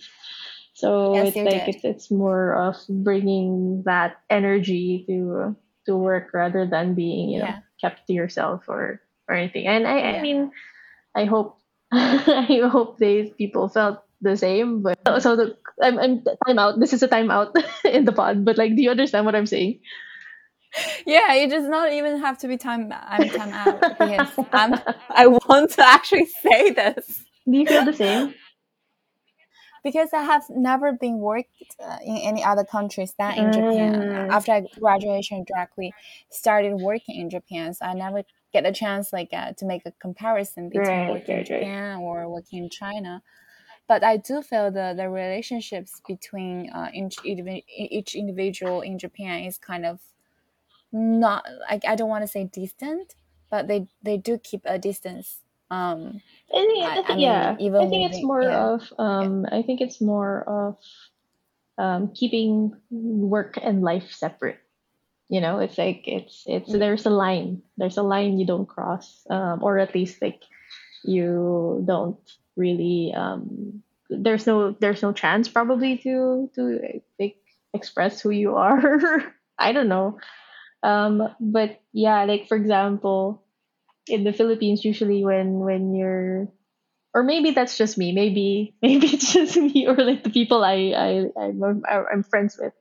so 0.74 1.20
Yes, 1.20 1.34
it's 1.34 1.44
like 1.46 1.64
did. 1.64 1.68
it's 1.68 1.84
it's 1.84 2.12
more 2.12 2.54
of 2.56 2.76
bringing 2.90 3.84
that 3.86 4.18
energy 4.30 5.04
to 5.08 5.56
to 5.88 5.96
work 5.96 6.30
rather 6.36 6.68
than 6.68 6.94
being 6.94 7.30
you 7.32 7.40
know 7.40 7.50
Yeah. 7.56 7.60
kept 7.82 8.06
to 8.08 8.14
yourself 8.14 8.68
or 8.70 9.02
or 9.28 9.36
anything 9.36 9.66
and 9.68 9.88
i 9.88 10.16
i 10.16 10.22
mean 10.22 10.52
i 11.16 11.26
hope 11.26 11.58
i 11.92 12.60
hope 12.70 13.00
these 13.00 13.32
people 13.40 13.68
felt 13.72 14.04
the 14.22 14.36
same 14.36 14.82
but 14.84 14.98
so, 15.22 15.36
the 15.36 15.56
i'm 15.82 15.98
i'm 16.00 16.24
time 16.46 16.60
out 16.60 16.80
this 16.80 16.92
is 16.94 17.04
a 17.04 17.08
time 17.08 17.32
out 17.32 17.56
in 17.86 18.06
the 18.06 18.12
pod 18.12 18.44
but 18.46 18.58
like 18.58 18.76
do 18.76 18.82
you 18.82 18.92
understand 18.92 19.26
what 19.26 19.36
i'm 19.36 19.48
saying 19.48 19.80
Yeah, 21.06 21.34
it 21.34 21.50
does 21.50 21.68
not 21.68 21.92
even 21.92 22.20
have 22.20 22.38
to 22.40 22.48
be 22.48 22.58
time. 22.58 22.92
I'm 22.94 23.30
time 23.30 23.54
out 23.54 23.82
because 24.00 24.30
I'm. 24.52 24.76
I 25.10 25.26
want 25.28 25.72
to 25.72 25.84
actually 25.88 26.26
say 26.26 26.72
this 26.72 27.24
do 27.50 27.58
you 27.58 27.66
feel 27.66 27.86
the 27.86 27.94
same 27.94 28.34
because 29.84 30.14
I 30.14 30.24
have 30.24 30.50
never 30.50 30.92
been 30.94 31.20
worked 31.20 31.76
uh, 31.80 31.98
in 32.04 32.18
any 32.18 32.44
other 32.44 32.64
countries 32.66 33.14
than 33.18 33.36
in 33.38 33.52
Japan. 33.52 34.08
Mm. 34.10 34.30
After 34.30 34.52
I 34.54 34.68
graduation, 34.80 35.44
directly 35.46 35.96
started 36.30 36.76
working 36.76 37.20
in 37.20 37.30
Japan, 37.30 37.74
so 37.74 37.86
I 37.86 37.94
never 37.94 38.24
get 38.54 38.66
a 38.66 38.72
chance 38.72 39.14
like 39.14 39.30
uh, 39.34 39.54
to 39.54 39.66
make 39.66 39.86
a 39.86 39.92
comparison 39.92 40.70
between 40.70 41.06
Right, 41.06 41.08
working 41.08 41.38
in 41.38 41.44
right, 41.44 41.50
right. 41.50 41.70
Japan 41.70 42.00
or 42.00 42.30
working 42.30 42.64
in 42.64 42.70
China. 42.70 43.24
But 43.88 44.04
I 44.04 44.18
do 44.18 44.42
feel 44.42 44.72
the 44.72 44.94
the 44.96 45.10
relationships 45.10 46.02
between 46.08 46.70
uh, 46.72 46.90
each 46.94 47.20
each 47.26 48.16
individual 48.16 48.82
in 48.82 49.00
Japan 49.00 49.44
is 49.44 49.58
kind 49.58 49.86
of 49.86 50.02
not 50.92 51.46
like 51.70 51.86
I 51.86 51.96
don't 51.96 52.10
want 52.10 52.24
to 52.24 52.28
say 52.28 52.46
distant, 52.46 53.16
but 53.50 53.68
they 53.68 53.88
they 54.02 54.18
do 54.18 54.38
keep 54.38 54.62
a 54.66 54.80
distance. 54.80 55.44
Um, 55.70 56.22
I 56.54 56.62
think, 56.66 56.84
I- 56.86 57.14
I 57.14 57.16
mean, 57.16 57.20
yeah. 57.24 57.56
even 57.60 57.82
I 57.82 57.88
think 57.90 58.10
it's 58.12 58.24
more 58.24 58.44
yeah. 58.44 58.74
of 58.74 58.94
um 58.98 59.46
I 59.52 59.62
think 59.64 59.82
it's 59.82 60.00
more 60.02 60.44
of 60.48 60.78
um 61.78 62.10
keeping 62.14 62.74
work 62.90 63.58
and 63.62 63.82
life 63.82 64.12
separate. 64.12 64.60
You 65.30 65.42
know, 65.42 65.60
it's 65.60 65.78
like 65.78 66.04
it's 66.08 66.44
it's 66.48 66.72
Mm. 66.72 66.80
there's 66.80 67.06
a 67.06 67.10
line. 67.12 67.62
There's 67.78 67.98
a 67.98 68.04
line 68.04 68.40
you 68.40 68.46
don't 68.46 68.68
cross. 68.68 69.26
Um 69.30 69.64
or 69.64 69.78
at 69.80 69.94
least 69.96 70.22
like 70.22 70.42
you 71.04 71.84
don't 71.88 72.20
really 72.56 73.14
um 73.16 73.84
there's 74.10 74.48
no 74.48 74.72
there's 74.80 75.02
no 75.04 75.12
chance 75.14 75.48
probably 75.50 75.98
to 76.00 76.50
to 76.56 77.02
like 77.20 77.38
express 77.74 78.22
who 78.22 78.30
you 78.32 78.56
are. 78.56 79.24
I 79.60 79.72
don't 79.74 79.90
know. 79.90 80.20
Um 80.84 81.36
but 81.40 81.82
yeah, 81.94 82.24
like 82.26 82.48
for 82.48 82.58
example, 82.58 83.44
in 84.10 84.24
the 84.24 84.34
Philippines 84.34 84.84
usually 84.86 85.24
when 85.24 85.60
when 85.60 85.94
you're 85.94 86.48
or 87.14 87.24
maybe 87.24 87.52
that's 87.52 87.78
just 87.78 87.98
me. 87.98 88.12
Maybe 88.12 88.76
maybe 88.82 89.08
it's 89.08 89.34
just 89.34 89.58
me 89.58 89.88
or 89.88 89.96
like 89.96 90.24
the 90.24 90.30
people 90.30 90.64
I 90.64 90.94
I 90.94 91.10
I'm, 91.40 91.84
I'm 91.90 92.24
friends 92.24 92.58
with. 92.60 92.74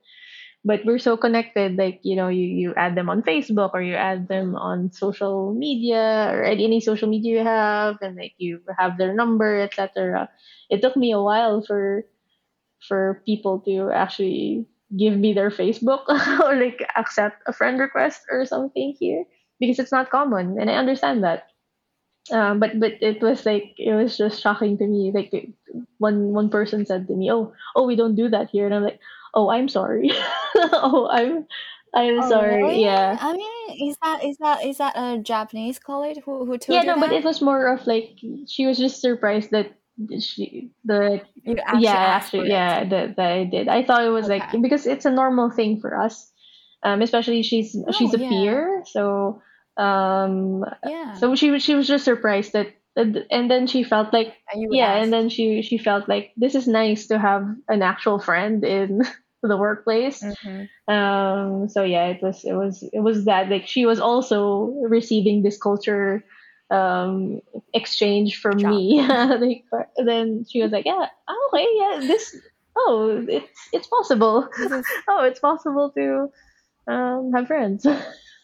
But 0.65 0.83
we're 0.85 0.99
so 0.99 1.15
connected. 1.17 1.77
Like 1.77 2.01
you 2.03 2.15
know, 2.15 2.27
you 2.27 2.45
you 2.45 2.73
add 2.75 2.95
them 2.95 3.09
on 3.09 3.23
Facebook 3.23 3.71
or 3.73 3.81
you 3.81 3.95
add 3.95 4.27
them 4.27 4.55
on 4.55 4.91
social 4.91 5.53
media 5.53 6.29
or 6.33 6.43
any, 6.43 6.81
social 6.81 7.07
media 7.07 7.39
you 7.39 7.43
have, 7.45 7.97
and 8.01 8.17
like 8.17 8.33
you 8.37 8.61
have 8.77 8.97
their 8.97 9.13
number, 9.13 9.61
etc. 9.61 10.29
It 10.69 10.81
took 10.81 10.97
me 10.97 11.13
a 11.13 11.21
while 11.21 11.61
for 11.61 12.03
for 12.87 13.23
people 13.25 13.59
to 13.61 13.91
actually 13.91 14.65
give 14.95 15.17
me 15.17 15.33
their 15.33 15.49
Facebook 15.49 16.07
or 16.43 16.55
like 16.55 16.85
accept 16.95 17.41
a 17.47 17.53
friend 17.53 17.79
request 17.79 18.21
or 18.31 18.45
something 18.45 18.95
here 18.99 19.25
because 19.59 19.79
it's 19.79 19.91
not 19.91 20.09
common, 20.09 20.59
and 20.59 20.69
I 20.69 20.75
understand 20.75 21.23
that 21.23 21.47
um, 22.31 22.59
but 22.59 22.79
but 22.79 22.93
it 23.01 23.21
was 23.21 23.45
like 23.45 23.73
it 23.77 23.93
was 23.93 24.17
just 24.17 24.41
shocking 24.41 24.77
to 24.77 24.87
me. 24.87 25.11
Like 25.13 25.33
it- 25.33 25.53
one 25.99 26.33
one 26.33 26.49
person 26.49 26.85
said 26.85 27.07
to 27.07 27.15
me, 27.15 27.31
"Oh, 27.31 27.53
oh, 27.75 27.85
we 27.87 27.95
don't 27.95 28.15
do 28.15 28.29
that 28.29 28.49
here," 28.49 28.65
and 28.65 28.73
I'm 28.75 28.83
like, 28.83 28.99
"Oh, 29.33 29.49
I'm 29.49 29.69
sorry. 29.69 30.11
oh, 30.55 31.07
I'm 31.11 31.45
I'm 31.93 32.21
Oh, 32.21 32.29
sorry. 32.29 32.57
really? 32.63 32.83
Yeah, 32.83 33.17
I 33.19 33.33
mean, 33.33 33.89
is 33.89 33.97
that 34.03 34.23
is 34.23 34.37
that 34.37 34.65
is 34.65 34.77
that 34.77 34.93
a 34.95 35.19
Japanese 35.19 35.79
colleague 35.79 36.21
who 36.25 36.45
who 36.45 36.57
told 36.57 36.83
yeah. 36.83 36.93
you 36.93 36.99
No, 36.99 37.07
but 37.07 37.13
it 37.15 37.23
was 37.23 37.41
more 37.41 37.67
of 37.67 37.85
like 37.87 38.17
she 38.47 38.65
was 38.67 38.77
just 38.77 39.01
surprised 39.01 39.51
that 39.51 39.73
she 40.19 40.69
the 40.85 41.21
You 41.43 41.55
actually 41.65 41.83
yeah 41.83 42.05
actually 42.05 42.49
yeah 42.49 42.83
that, 42.89 43.15
that 43.15 43.31
I 43.31 43.43
did. 43.45 43.67
I 43.67 43.83
thought 43.83 44.03
it 44.05 44.09
was 44.09 44.27
like 44.27 44.43
because 44.61 44.85
it's 44.85 45.05
a 45.05 45.11
normal 45.11 45.49
thing 45.49 45.79
for 45.79 45.99
us. 45.99 46.31
Um, 46.83 47.01
especially 47.01 47.41
she's 47.43 47.75
she's 47.93 48.13
a 48.13 48.17
Oh, 48.17 48.21
yeah. 48.21 48.29
peer, 48.29 48.83
so 48.85 49.41
um, 49.77 50.63
Yeah. 50.85 51.13
so 51.13 51.35
she 51.35 51.51
was 51.51 51.63
she 51.63 51.75
was 51.75 51.87
just 51.87 52.05
surprised 52.05 52.53
that, 52.53 52.73
and 52.95 53.49
then 53.49 53.67
she 53.67 53.83
felt 53.83 54.13
like 54.13 54.33
And 54.53 54.67
yeah 54.73 54.93
ask. 54.93 55.03
and 55.03 55.13
then 55.13 55.29
she 55.29 55.61
she 55.61 55.77
felt 55.77 56.07
like 56.09 56.31
this 56.37 56.55
is 56.55 56.67
nice 56.67 57.07
to 57.07 57.17
have 57.19 57.45
an 57.67 57.81
actual 57.81 58.19
friend 58.19 58.63
in 58.63 59.01
the 59.43 59.57
workplace 59.57 60.23
Mhm. 60.23 60.67
um 60.87 61.69
so 61.69 61.83
yeah 61.83 62.07
it 62.07 62.21
was 62.23 62.43
it 62.43 62.53
was 62.53 62.81
it 62.91 62.99
was 63.01 63.25
that 63.25 63.49
like 63.49 63.67
she 63.67 63.85
was 63.85 63.99
also 63.99 64.65
receiving 64.89 65.43
this 65.43 65.57
culture 65.57 66.23
um 66.71 67.39
exchange 67.73 68.37
from 68.41 68.57
Shock. 68.59 68.69
me 68.71 68.97
like 69.71 69.89
then 70.03 70.45
she 70.49 70.61
was 70.61 70.71
like 70.71 70.85
yeah 70.85 71.05
oh, 71.27 71.49
okay 71.53 71.67
yeah 71.77 72.07
this 72.07 72.35
oh 72.77 73.23
it's 73.29 73.59
it's 73.73 73.87
possible 73.87 74.49
oh 75.07 75.23
it's 75.23 75.39
possible 75.39 75.91
to 75.91 76.29
um 76.87 77.31
have 77.33 77.47
friends 77.47 77.85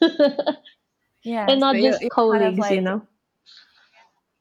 yeah. 1.23 1.47
and 1.47 1.60
not 1.60 1.79
just 1.79 2.01
you 2.01 2.10
kind 2.29 2.43
of 2.43 2.58
colleagues 2.58 2.69
you 2.69 2.82
know 2.82 3.01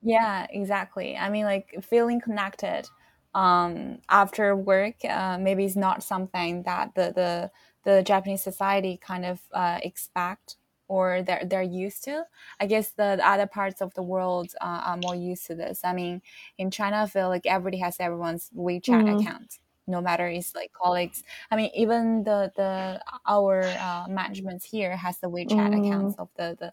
yeah, 0.03 0.47
exactly. 0.51 1.17
I 1.17 1.31
mean, 1.31 1.45
like 1.45 1.75
feeling 1.83 2.21
connected 2.21 2.88
um 3.35 3.99
after 4.11 4.55
work 4.55 4.97
uh, 5.09 5.38
maybe 5.38 5.65
is 5.65 5.75
not 5.77 6.03
something 6.03 6.65
that 6.65 6.95
the 6.95 7.12
the 7.15 7.51
the 7.85 8.03
Japanese 8.03 8.43
society 8.43 8.99
kind 8.99 9.25
of 9.25 9.41
uh, 9.53 9.79
expect 9.83 10.57
or 10.88 11.23
they're 11.23 11.45
they're 11.47 11.62
used 11.62 12.05
to. 12.05 12.25
I 12.61 12.67
guess 12.67 12.91
the, 12.91 13.17
the 13.17 13.27
other 13.27 13.47
parts 13.47 13.81
of 13.81 13.95
the 13.95 14.03
world 14.03 14.55
uh, 14.61 14.83
are 14.87 14.97
more 14.97 15.15
used 15.15 15.47
to 15.47 15.55
this. 15.55 15.81
I 15.85 15.93
mean, 15.95 16.21
in 16.59 16.71
China, 16.71 17.03
I 17.03 17.07
feel 17.07 17.29
like 17.29 17.47
everybody 17.47 17.79
has 17.79 17.97
everyone's 18.01 18.51
WeChat 18.57 19.05
Mhm. 19.05 19.21
account. 19.21 19.59
No 19.87 20.01
matter 20.01 20.29
it's 20.29 20.55
like 20.55 20.73
colleagues. 20.73 21.25
I 21.51 21.57
mean, 21.57 21.71
even 21.75 22.25
the 22.25 22.53
the 22.57 23.03
our 23.27 23.77
uh, 23.79 24.07
managements 24.09 24.64
here 24.64 24.97
has 24.97 25.18
the 25.18 25.29
WeChat 25.31 25.77
Mm. 25.77 25.77
accounts 25.77 26.14
of 26.16 26.31
the 26.37 26.57
the 26.59 26.73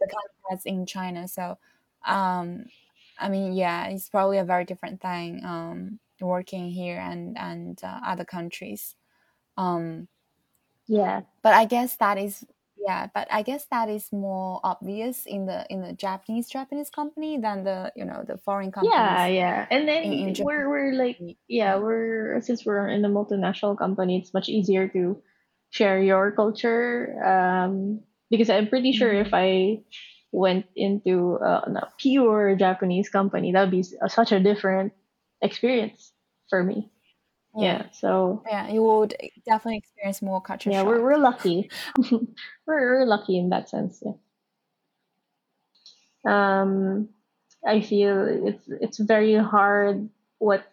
the 0.00 0.08
contacts 0.08 0.66
in 0.66 0.86
China. 0.86 1.28
So, 1.28 1.58
um, 2.06 2.66
I 3.18 3.28
mean, 3.28 3.52
yeah, 3.54 3.88
it's 3.88 4.08
probably 4.10 4.38
a 4.38 4.44
very 4.44 4.64
different 4.64 5.00
thing 5.02 5.44
um, 5.44 6.00
working 6.20 6.70
here 6.70 6.98
and 7.00 7.36
and 7.38 7.82
uh, 7.84 8.00
other 8.04 8.24
countries. 8.24 8.96
Um, 9.58 10.08
yeah 10.86 11.22
but 11.42 11.54
I 11.54 11.64
guess 11.64 11.96
that 11.96 12.18
is 12.18 12.44
yeah, 12.76 13.08
but 13.14 13.26
I 13.30 13.42
guess 13.42 13.66
that 13.70 13.88
is 13.88 14.12
more 14.12 14.60
obvious 14.64 15.24
in 15.26 15.46
the 15.46 15.66
in 15.70 15.80
the 15.82 15.92
Japanese 15.92 16.48
Japanese 16.48 16.90
company 16.90 17.38
than 17.38 17.64
the 17.64 17.92
you 17.96 18.04
know 18.04 18.22
the 18.26 18.38
foreign 18.38 18.70
companies. 18.72 18.94
Yeah, 18.94 19.26
yeah. 19.26 19.66
And 19.70 19.88
then 19.88 20.02
in- 20.04 20.36
in 20.36 20.44
we're 20.44 20.68
we're 20.68 20.92
like 20.92 21.18
yeah, 21.20 21.34
Yeah. 21.48 21.76
we're 21.78 22.40
since 22.42 22.64
we're 22.66 22.88
in 22.88 23.04
a 23.04 23.08
multinational 23.08 23.76
company, 23.78 24.18
it's 24.18 24.34
much 24.34 24.48
easier 24.48 24.88
to 24.88 25.22
share 25.70 26.00
your 26.02 26.32
culture. 26.32 27.16
Um, 27.24 28.00
because 28.30 28.50
I'm 28.50 28.68
pretty 28.68 28.92
sure 28.92 29.12
Mhm. 29.12 29.26
if 29.26 29.30
I 29.32 29.82
went 30.32 30.66
into 30.76 31.38
uh, 31.38 31.64
a 31.66 31.88
pure 31.98 32.56
Japanese 32.56 33.08
company, 33.08 33.52
that'd 33.52 33.70
be 33.70 33.80
s- 33.80 33.94
such 34.12 34.32
a 34.32 34.40
different 34.40 34.92
experience 35.40 36.12
for 36.50 36.62
me. 36.62 36.90
Yeah. 37.56 37.86
So 37.92 38.42
yeah, 38.46 38.68
you 38.68 38.82
would 38.82 39.14
definitely 39.44 39.78
experience 39.78 40.22
more 40.22 40.40
culture 40.40 40.70
yeah, 40.70 40.80
shock. 40.82 40.86
we're 40.88 41.02
we're 41.02 41.16
lucky. 41.18 41.70
we're 42.10 42.26
we're 42.66 43.04
lucky 43.06 43.38
in 43.38 43.48
that 43.50 43.68
sense. 43.68 44.02
Yeah. 44.04 44.12
Um, 46.24 47.08
I 47.66 47.80
feel 47.80 48.26
it's 48.46 48.64
it's 48.80 48.98
very 48.98 49.34
hard. 49.34 50.08
What 50.38 50.64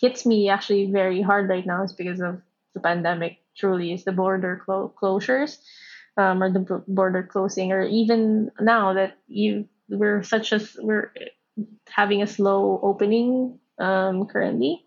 hits 0.00 0.26
me 0.26 0.48
actually 0.48 0.90
very 0.90 1.22
hard 1.22 1.48
right 1.48 1.66
now 1.66 1.82
is 1.84 1.92
because 1.92 2.20
of 2.20 2.40
the 2.74 2.80
pandemic. 2.80 3.38
Truly, 3.56 3.92
is 3.92 4.04
the 4.04 4.12
border 4.12 4.62
clo- 4.64 4.94
closures, 5.00 5.58
um, 6.16 6.42
or 6.42 6.50
the 6.50 6.60
b- 6.60 6.84
border 6.88 7.22
closing, 7.22 7.70
or 7.70 7.82
even 7.84 8.50
now 8.60 8.94
that 8.94 9.18
you 9.28 9.68
we're 9.90 10.22
such 10.22 10.52
a 10.52 10.56
s- 10.56 10.78
we're 10.80 11.12
having 11.88 12.22
a 12.22 12.26
slow 12.26 12.80
opening 12.82 13.58
um, 13.78 14.26
currently. 14.26 14.86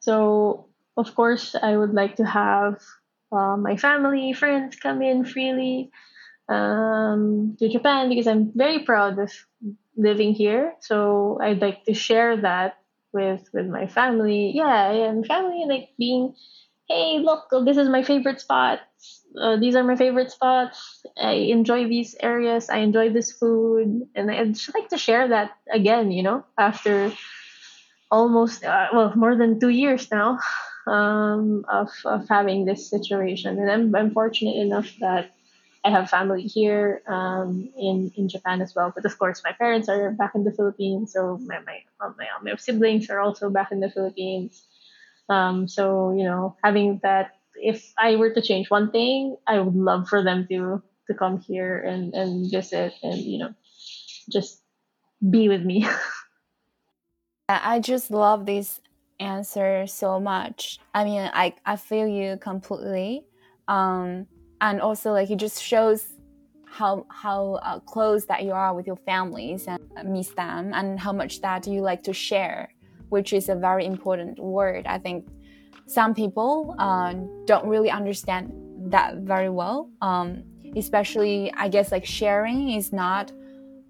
So, 0.00 0.68
of 0.96 1.14
course, 1.14 1.54
I 1.60 1.76
would 1.76 1.94
like 1.94 2.16
to 2.16 2.24
have 2.26 2.80
uh, 3.32 3.56
my 3.56 3.76
family, 3.76 4.32
friends 4.32 4.76
come 4.76 5.02
in 5.02 5.24
freely 5.24 5.90
um, 6.48 7.56
to 7.58 7.68
Japan 7.68 8.08
because 8.08 8.26
I'm 8.26 8.52
very 8.54 8.80
proud 8.84 9.18
of 9.18 9.32
living 9.96 10.34
here. 10.34 10.74
So 10.80 11.38
I'd 11.42 11.60
like 11.60 11.84
to 11.84 11.94
share 11.94 12.36
that 12.42 12.78
with 13.12 13.48
with 13.52 13.66
my 13.66 13.86
family. 13.86 14.52
Yeah, 14.54 14.90
and 14.92 15.26
family 15.26 15.64
like 15.68 15.90
being, 15.98 16.34
hey, 16.88 17.18
look, 17.20 17.48
this 17.64 17.76
is 17.76 17.88
my 17.88 18.02
favorite 18.02 18.40
spot. 18.40 18.80
Uh, 19.40 19.56
these 19.56 19.76
are 19.76 19.84
my 19.84 19.96
favorite 19.96 20.30
spots. 20.30 21.04
I 21.16 21.32
enjoy 21.54 21.86
these 21.88 22.16
areas. 22.20 22.68
I 22.68 22.78
enjoy 22.78 23.10
this 23.10 23.32
food, 23.32 24.02
and 24.14 24.30
I'd 24.30 24.54
just 24.54 24.74
like 24.74 24.88
to 24.90 24.98
share 24.98 25.28
that 25.28 25.52
again. 25.72 26.10
You 26.10 26.22
know, 26.22 26.44
after 26.58 27.12
almost 28.10 28.64
uh, 28.64 28.88
well 28.92 29.12
more 29.16 29.36
than 29.36 29.60
two 29.60 29.68
years 29.70 30.10
now 30.10 30.38
um, 30.86 31.64
of 31.68 31.90
of 32.04 32.28
having 32.28 32.64
this 32.64 32.88
situation, 32.88 33.58
and 33.58 33.70
I'm 33.70 33.94
I'm 33.94 34.10
fortunate 34.12 34.56
enough 34.56 34.90
that 35.00 35.30
I 35.84 35.90
have 35.90 36.10
family 36.10 36.42
here 36.42 37.02
um, 37.06 37.70
in 37.78 38.12
in 38.16 38.28
Japan 38.28 38.60
as 38.62 38.74
well. 38.74 38.92
But 38.94 39.04
of 39.04 39.18
course, 39.18 39.42
my 39.44 39.52
parents 39.52 39.88
are 39.88 40.10
back 40.12 40.32
in 40.34 40.44
the 40.44 40.52
Philippines, 40.52 41.12
so 41.12 41.38
my 41.38 41.60
my 41.60 41.80
my, 42.00 42.26
my 42.42 42.56
siblings 42.56 43.10
are 43.10 43.20
also 43.20 43.50
back 43.50 43.72
in 43.72 43.80
the 43.80 43.90
Philippines. 43.90 44.62
Um, 45.28 45.68
so 45.68 46.12
you 46.12 46.24
know, 46.24 46.56
having 46.64 47.00
that, 47.02 47.32
if 47.54 47.92
I 47.98 48.16
were 48.16 48.32
to 48.34 48.42
change 48.42 48.70
one 48.70 48.90
thing, 48.90 49.36
I 49.46 49.60
would 49.60 49.76
love 49.76 50.08
for 50.08 50.22
them 50.22 50.46
to 50.48 50.82
to 51.08 51.14
come 51.14 51.40
here 51.40 51.78
and 51.78 52.14
and 52.14 52.50
visit 52.50 52.94
and 53.02 53.18
you 53.18 53.38
know, 53.38 53.54
just 54.30 54.62
be 55.30 55.48
with 55.48 55.62
me. 55.62 55.86
I 57.62 57.80
just 57.80 58.10
love 58.10 58.46
this 58.46 58.80
answer 59.18 59.86
so 59.86 60.20
much. 60.20 60.78
I 60.94 61.04
mean, 61.04 61.30
I 61.32 61.54
I 61.64 61.76
feel 61.76 62.06
you 62.06 62.36
completely. 62.38 63.24
Um, 63.68 64.26
and 64.60 64.80
also 64.80 65.12
like 65.12 65.30
it 65.30 65.36
just 65.36 65.62
shows 65.62 66.06
how 66.70 67.04
how 67.08 67.54
uh, 67.62 67.80
close 67.80 68.26
that 68.26 68.44
you 68.44 68.52
are 68.52 68.74
with 68.74 68.86
your 68.86 68.96
families 68.96 69.66
and 69.66 69.80
miss 70.04 70.28
them 70.30 70.72
and 70.72 71.00
how 71.00 71.12
much 71.12 71.40
that 71.40 71.66
you 71.66 71.80
like 71.80 72.02
to 72.02 72.12
share 72.12 72.72
which 73.08 73.32
is 73.32 73.48
a 73.48 73.54
very 73.54 73.84
important 73.84 74.38
word 74.38 74.86
i 74.86 74.96
think 74.96 75.26
some 75.86 76.14
people 76.14 76.76
uh, 76.78 77.12
don't 77.44 77.66
really 77.66 77.90
understand 77.90 78.52
that 78.92 79.16
very 79.16 79.50
well 79.50 79.90
um, 80.00 80.44
especially 80.76 81.52
i 81.54 81.68
guess 81.68 81.90
like 81.90 82.06
sharing 82.06 82.70
is 82.70 82.92
not 82.92 83.32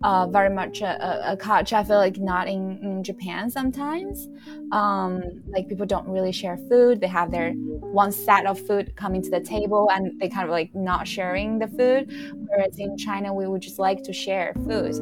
uh, 0.02 0.26
very 0.26 0.48
much 0.48 0.80
a, 0.80 1.32
a, 1.32 1.36
culture. 1.36 1.76
I 1.76 1.84
feel 1.84 1.98
like 1.98 2.18
not 2.18 2.48
in, 2.48 2.78
in 2.82 3.04
Japan 3.04 3.50
sometimes. 3.50 4.28
Um, 4.72 5.22
like 5.48 5.68
people 5.68 5.84
don't 5.84 6.08
really 6.08 6.32
share 6.32 6.56
food. 6.56 7.00
They 7.00 7.06
have 7.06 7.30
their 7.30 7.52
one 7.52 8.10
set 8.10 8.46
of 8.46 8.58
food 8.66 8.96
coming 8.96 9.22
to 9.22 9.30
the 9.30 9.40
table 9.40 9.90
and 9.90 10.18
they 10.18 10.28
kind 10.28 10.44
of 10.44 10.50
like 10.50 10.74
not 10.74 11.06
sharing 11.06 11.58
the 11.58 11.68
food. 11.68 12.10
Whereas 12.48 12.78
in 12.78 12.96
China, 12.96 13.34
we 13.34 13.46
would 13.46 13.60
just 13.60 13.78
like 13.78 14.02
to 14.04 14.12
share 14.12 14.54
food. 14.66 14.94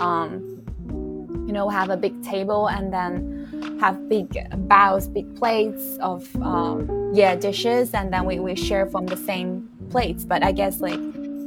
Um, 0.00 0.58
you 1.46 1.52
know, 1.52 1.68
have 1.68 1.90
a 1.90 1.96
big 1.96 2.22
table 2.22 2.68
and 2.68 2.92
then 2.92 3.78
have 3.80 4.08
big 4.08 4.28
bowls, 4.68 5.08
big 5.08 5.34
plates 5.36 5.98
of 5.98 6.28
um, 6.36 7.10
yeah 7.12 7.34
dishes, 7.34 7.94
and 7.94 8.12
then 8.12 8.24
we, 8.24 8.38
we 8.38 8.54
share 8.54 8.86
from 8.86 9.06
the 9.06 9.16
same 9.16 9.68
plates. 9.90 10.24
But 10.24 10.42
I 10.42 10.52
guess 10.52 10.80
like 10.80 11.00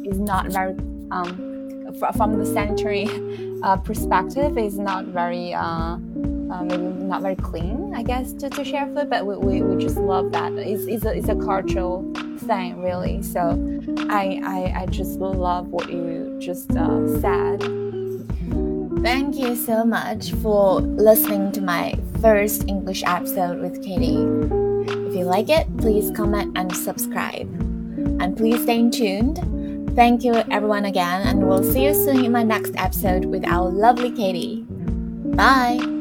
it's 0.04 0.18
not 0.18 0.52
very 0.52 0.74
um, 1.12 1.55
from 2.00 2.38
the 2.38 2.46
sanitary 2.46 3.10
uh, 3.64 3.78
perspective 3.78 4.58
is 4.58 4.78
not 4.78 5.06
very 5.06 5.54
uh, 5.54 5.98
uh, 6.52 6.64
maybe 6.64 6.84
not 6.84 7.22
very 7.22 7.36
clean 7.36 7.94
I 7.96 8.04
guess 8.04 8.34
to, 8.34 8.50
to 8.50 8.64
share 8.64 8.86
food 8.88 9.10
but 9.10 9.26
we, 9.26 9.38
we, 9.38 9.62
we 9.62 9.82
just 9.82 9.98
love 9.98 10.32
that 10.34 10.54
it's, 10.54 10.86
it's, 10.86 11.06
a, 11.06 11.18
it's 11.18 11.30
a 11.30 11.36
cultural 11.36 12.12
thing 12.40 12.82
really 12.82 13.24
so 13.24 13.42
I, 14.10 14.40
I, 14.44 14.82
I 14.82 14.86
just 14.88 15.20
love 15.20 15.68
what 15.68 15.90
you 15.90 16.38
just 16.40 16.72
uh, 16.72 17.20
said 17.20 17.64
Thank 19.06 19.36
you 19.36 19.56
so 19.56 19.86
much 19.86 20.32
for 20.42 20.82
listening 20.82 21.52
to 21.52 21.62
my 21.62 21.94
first 22.22 22.68
English 22.68 23.04
episode 23.06 23.60
with 23.62 23.84
Katie. 23.84 24.18
If 24.18 25.16
you 25.16 25.26
like 25.26 25.48
it, 25.48 25.68
please 25.78 26.10
comment 26.10 26.58
and 26.58 26.76
subscribe. 26.76 27.48
And 28.20 28.36
please 28.36 28.64
stay 28.64 28.90
tuned 28.90 29.38
Thank 29.96 30.26
you, 30.26 30.34
everyone, 30.52 30.84
again, 30.84 31.26
and 31.26 31.48
we'll 31.48 31.64
see 31.64 31.86
you 31.86 31.94
soon 31.94 32.26
in 32.26 32.32
my 32.34 32.44
next 32.44 32.74
episode 32.76 33.26
with 33.26 33.46
our 33.46 33.70
lovely 33.70 34.12
Katie. 34.12 34.66
Bye! 34.68 35.95